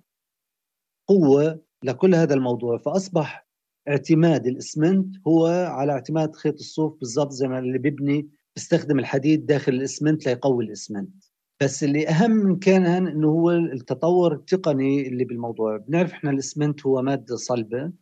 قوة 1.09 1.61
لكل 1.85 2.15
هذا 2.15 2.35
الموضوع. 2.35 2.79
فأصبح 2.79 3.47
اعتماد 3.89 4.47
الإسمنت 4.47 5.17
هو 5.27 5.47
على 5.47 5.93
اعتماد 5.93 6.37
خيط 6.37 6.55
الصوف 6.55 6.99
بالضبط 6.99 7.31
زي 7.33 7.49
ما 7.49 7.59
اللي 7.59 7.79
بيبني 7.79 8.29
بيستخدم 8.57 8.99
الحديد 8.99 9.47
داخل 9.47 9.73
الإسمنت 9.73 10.27
ليقوي 10.27 10.65
الإسمنت. 10.65 11.25
بس 11.63 11.85
اللي 11.85 12.09
أهم 12.09 12.31
من 12.31 12.59
كان 12.59 12.87
إنه 12.87 13.29
هو 13.29 13.51
التطور 13.51 14.33
التقني 14.33 15.09
اللي 15.09 15.25
بالموضوع. 15.25 15.77
بنعرف 15.77 16.13
إحنا 16.13 16.31
الإسمنت 16.31 16.87
هو 16.87 17.03
مادة 17.03 17.37
صلبة 17.37 17.93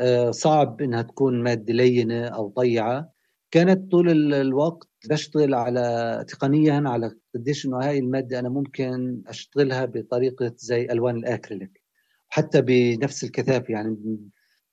آه، 0.00 0.30
صعب 0.30 0.82
إنها 0.82 1.02
تكون 1.02 1.42
مادة 1.42 1.74
لينة 1.74 2.26
أو 2.26 2.48
طيعه 2.48 3.12
كانت 3.50 3.90
طول 3.90 4.34
الوقت 4.34 4.88
بشتغل 5.10 5.54
على 5.54 6.24
تقنيا 6.28 6.82
على 6.88 7.16
قديش 7.34 7.66
انه 7.66 7.78
هاي 7.78 7.98
المادة 7.98 8.38
أنا 8.38 8.48
ممكن 8.48 9.22
أشتغلها 9.26 9.84
بطريقة 9.84 10.52
زي 10.56 10.84
ألوان 10.84 11.16
الأكريليك 11.16 11.82
حتى 12.28 12.60
بنفس 12.62 13.24
الكثافة. 13.24 13.72
يعني 13.74 14.18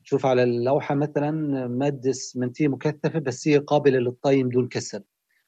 تشوف 0.04 0.26
على 0.26 0.44
اللوحة 0.44 0.96
مثلا 0.96 1.32
مادة 1.68 2.10
اسمنتيه 2.10 2.68
مكثفة 2.68 3.20
بس 3.20 3.48
هي 3.48 3.58
قابلة 3.58 4.00
للطي 4.00 4.44
دون 4.44 4.68
كسر 4.68 5.02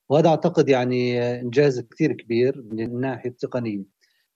وهذا 0.10 0.30
أعتقد 0.30 0.70
يعني 0.70 1.22
إنجاز 1.42 1.80
كثير 1.80 2.14
كبير 2.14 2.64
من 2.72 2.80
الناحية 2.80 3.30
التقنية. 3.30 3.84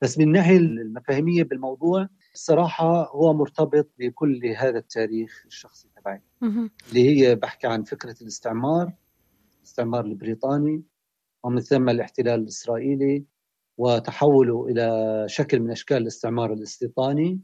بس 0.02 0.18
من 0.18 0.24
الناحيه 0.24 0.56
المفاهيمية 0.56 1.42
بالموضوع 1.42 2.08
الصراحة 2.34 3.10
هو 3.10 3.32
مرتبط 3.34 3.90
بكل 3.98 4.46
هذا 4.56 4.78
التاريخ 4.78 5.42
الشخصي 5.46 5.88
تبعي 5.96 6.22
اللي 6.88 7.08
هي 7.08 7.34
بحكي 7.34 7.66
عن 7.66 7.82
فكرة 7.82 8.16
الاستعمار 8.22 8.92
الاستعمار 9.58 10.04
البريطاني 10.04 10.82
ومن 11.44 11.60
ثم 11.60 11.88
الاحتلال 11.88 12.40
الإسرائيلي 12.40 13.24
وتحوله 13.78 14.66
إلى 14.68 15.24
شكل 15.28 15.60
من 15.60 15.70
أشكال 15.70 15.96
الاستعمار 15.96 16.52
الاستيطاني 16.52 17.40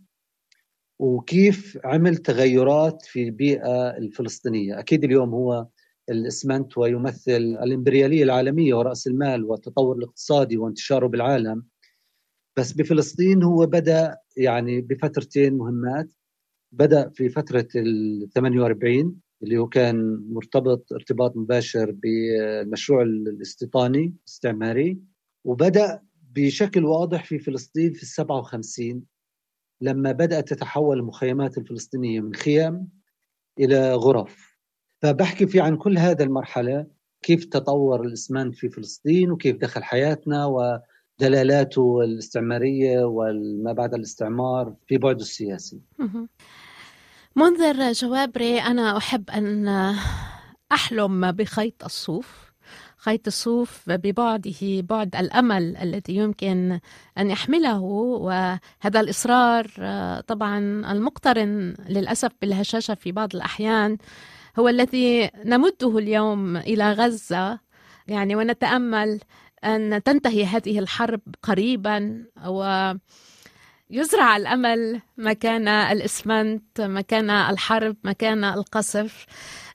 وكيف 0.98 1.78
عمل 1.84 2.16
تغيرات 2.16 3.02
في 3.02 3.22
البيئة 3.22 3.96
الفلسطينية، 3.96 4.78
أكيد 4.78 5.04
اليوم 5.04 5.30
هو 5.30 5.66
الإسمنت 6.10 6.78
ويمثل 6.78 7.32
الإمبريالية 7.36 8.22
العالمية 8.22 8.74
ورأس 8.74 9.06
المال 9.06 9.44
والتطور 9.44 9.96
الاقتصادي 9.96 10.56
وانتشاره 10.56 11.06
بالعالم. 11.06 11.64
بس 12.56 12.72
بفلسطين 12.72 13.42
هو 13.42 13.66
بدأ 13.66 14.16
يعني 14.36 14.80
بفترتين 14.80 15.54
مهمات. 15.54 16.08
بدأ 16.72 17.08
في 17.08 17.28
فترة 17.28 17.68
ال 17.76 18.28
48 18.34 19.16
اللي 19.42 19.58
هو 19.58 19.68
كان 19.68 20.26
مرتبط 20.32 20.92
ارتباط 20.92 21.36
مباشر 21.36 21.90
بالمشروع 21.90 23.02
الاستيطاني 23.02 24.14
الاستعماري 24.20 24.98
وبدأ 25.44 26.02
بشكل 26.30 26.84
واضح 26.84 27.24
في 27.24 27.38
فلسطين 27.38 27.92
في 27.92 28.02
ال 28.02 28.08
57 28.08 29.02
لما 29.80 30.12
بدأت 30.12 30.48
تتحول 30.48 30.98
المخيمات 30.98 31.58
الفلسطينية 31.58 32.20
من 32.20 32.34
خيام 32.34 32.88
إلى 33.58 33.94
غرف. 33.94 34.58
فبحكي 35.02 35.46
في 35.46 35.60
عن 35.60 35.76
كل 35.76 35.98
هذا 35.98 36.24
المرحلة 36.24 36.86
كيف 37.22 37.44
تطور 37.44 38.02
الاسمنت 38.02 38.54
في 38.54 38.68
فلسطين 38.68 39.30
وكيف 39.30 39.56
دخل 39.56 39.82
حياتنا 39.82 40.44
ودلالاته 41.20 42.00
الاستعمارية 42.04 43.04
وما 43.04 43.72
بعد 43.72 43.94
الاستعمار 43.94 44.74
في 44.86 44.98
بعده 44.98 45.20
السياسي. 45.20 45.80
منذر 47.36 47.92
جوابري 47.92 48.60
أنا 48.60 48.96
أحب 48.96 49.30
أن 49.30 49.68
أحلم 50.72 51.32
بخيط 51.32 51.84
الصوف. 51.84 52.52
خيط 52.96 53.26
الصوف 53.26 53.82
ببعده 53.86 54.60
بعد 54.62 55.16
الأمل 55.16 55.76
الذي 55.76 56.16
يمكن 56.16 56.78
أن 57.18 57.30
يحمله. 57.30 57.80
وهذا 57.80 59.00
الإصرار 59.00 59.66
طبعا 60.26 60.58
المقترن 60.92 61.74
للأسف 61.88 62.30
بالهشاشة 62.40 62.94
في 62.94 63.12
بعض 63.12 63.34
الأحيان 63.34 63.98
هو 64.58 64.68
الذي 64.68 65.30
نمده 65.44 65.98
اليوم 65.98 66.56
إلى 66.56 66.92
غزة. 66.92 67.70
يعني 68.08 68.36
ونتأمل 68.36 69.20
أن 69.64 70.02
تنتهي 70.02 70.44
هذه 70.44 70.78
الحرب 70.78 71.20
قريبا 71.42 72.24
و 72.46 72.92
يزرع 73.90 74.36
الأمل 74.36 75.00
مكان 75.18 75.68
الإسمنت 75.68 76.80
مكان 76.80 77.30
الحرب 77.30 77.96
مكان 78.04 78.44
القصف. 78.44 79.26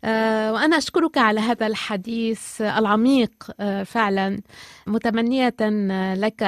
آه، 0.03 0.53
وأنا 0.53 0.77
أشكرك 0.77 1.17
على 1.17 1.39
هذا 1.39 1.67
الحديث 1.67 2.61
العميق 2.61 3.31
آه، 3.59 3.83
فعلا. 3.83 4.41
متمنية 4.87 5.55
لك 6.13 6.43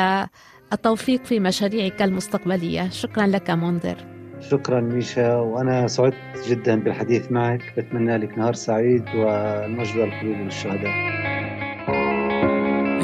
التوفيق 0.74 1.26
في 1.26 1.40
مشاريعك 1.40 2.02
المستقبلية. 2.02 2.90
شكرا 2.90 3.28
لك 3.28 3.50
منذر. 3.50 3.98
شكرا 4.40 4.82
ميشا. 4.82 5.36
وأنا 5.36 5.88
سعدت 5.88 6.16
جدا 6.48 6.80
بالحديث 6.80 7.32
معك. 7.32 7.74
بتمنى 7.78 8.18
لك 8.18 8.38
نهار 8.38 8.54
سعيد 8.54 9.06
والمجد 9.16 9.98
والخلود 9.98 10.38
للشهداء 10.38 11.37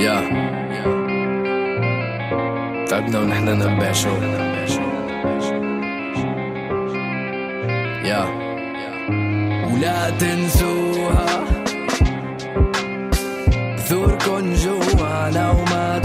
يا. 0.04 0.20
تعبنا 2.88 3.20
ونحن 3.20 3.48
نبع 3.50 3.92
شو 3.92 4.16
يا. 8.06 8.23
ولا 9.73 10.10
تنسوها. 10.10 11.44
جوانا 14.63 15.52
وما 15.52 16.00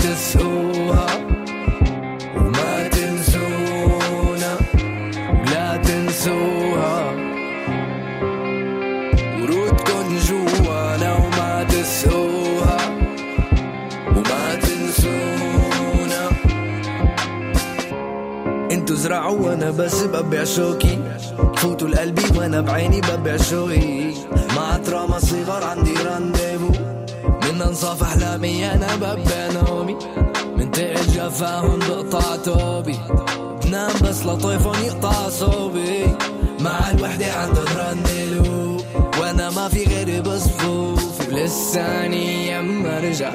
زرعوا 19.08 19.38
وأنا 19.40 19.70
بس 19.70 20.02
ببيع 20.02 20.44
شوكي. 20.44 20.98
فوتوا 21.56 21.88
لقلبي 21.88 22.38
وأنا 22.38 22.60
بعيني 22.60 23.00
ببيع 23.00 23.36
شوقي 23.36 24.12
مع 24.56 24.76
تراما 24.76 25.18
صغار 25.18 25.64
عندي 25.64 25.94
رانديفو 25.94 26.70
من 27.42 27.62
انصاف 27.62 28.02
أحلامي 28.02 28.72
أنا 28.72 28.96
ببيع 28.96 29.48
نومي. 29.52 29.96
من 30.56 30.70
تقل 30.70 31.06
جفاهم 31.14 31.78
بقطع 31.78 32.36
توبي. 32.36 32.98
بنام 33.64 33.92
بس 34.04 34.26
لطيفهم 34.26 34.84
يقطع 34.84 35.28
صوبي. 35.28 36.06
مع 36.60 36.90
الوحدة 36.90 37.32
عنده 37.32 37.64
رانديلو 37.78 38.76
وأنا 39.20 39.50
ما 39.50 39.68
في 39.68 39.84
غيري 39.84 40.20
بصفوفي 40.20 41.32
ولساني 41.32 42.48
يما 42.48 43.00
رجع. 43.00 43.30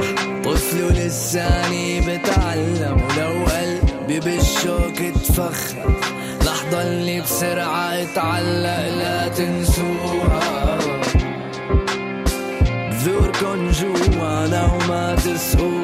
طفل 0.45 0.83
ولساني 0.83 2.01
بتعلم. 2.01 3.01
ولو 3.17 3.52
قلبي 4.13 4.37
بالشوك 4.37 5.01
اتفخر. 5.01 6.01
لحظة 6.45 6.81
اللي 6.81 7.21
بسرعة 7.21 8.01
اتعلق 8.01 8.89
لا 8.97 9.27
تنسوها. 9.27 10.77
بذوركن 12.91 13.71
جوانا 13.71 14.73
وما 14.73 15.15
تسقوها 15.15 15.82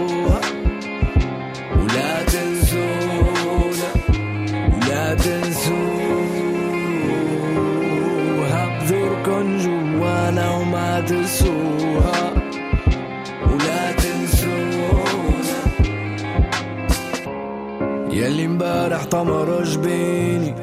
امبارح 18.99 19.05
طمر 19.05 19.63
جبيني 19.63 20.55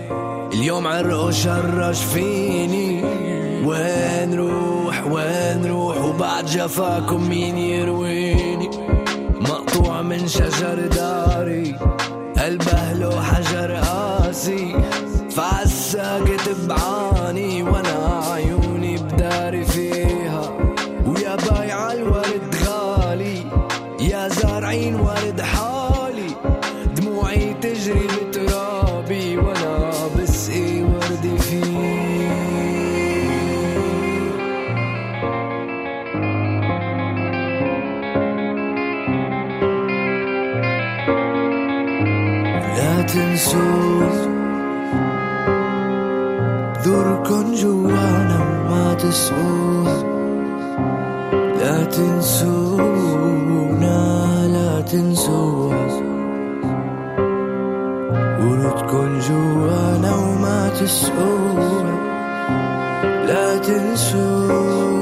اليوم 0.54 0.86
عرقه 0.86 1.30
شرش 1.30 2.04
فيني. 2.04 3.04
وين 3.64 4.34
روح 4.34 5.06
وين 5.06 5.66
روح؟ 5.66 6.04
وبعد 6.04 6.46
جفاكم 6.46 7.28
مين 7.28 7.58
يرويني؟ 7.58 8.70
مقطوع 9.40 10.02
من 10.02 10.28
شجر 10.28 10.86
داري. 10.86 11.76
قلبه 12.38 12.92
له 12.92 13.22
حجر 13.22 13.72
قاسي. 13.74 14.76
فعالساكت 15.30 16.56
بعاني 16.68 16.95
تسووا 49.16 49.84
لا 51.60 51.84
تنسونا 51.84 53.16
لا 54.46 54.80
تنسوا 54.80 55.74
ورودكن 58.40 59.18
جوانا 59.18 60.16
وما 60.16 60.68
تسووا 60.68 61.82
لا 63.26 63.58
تنسوا 63.58 64.95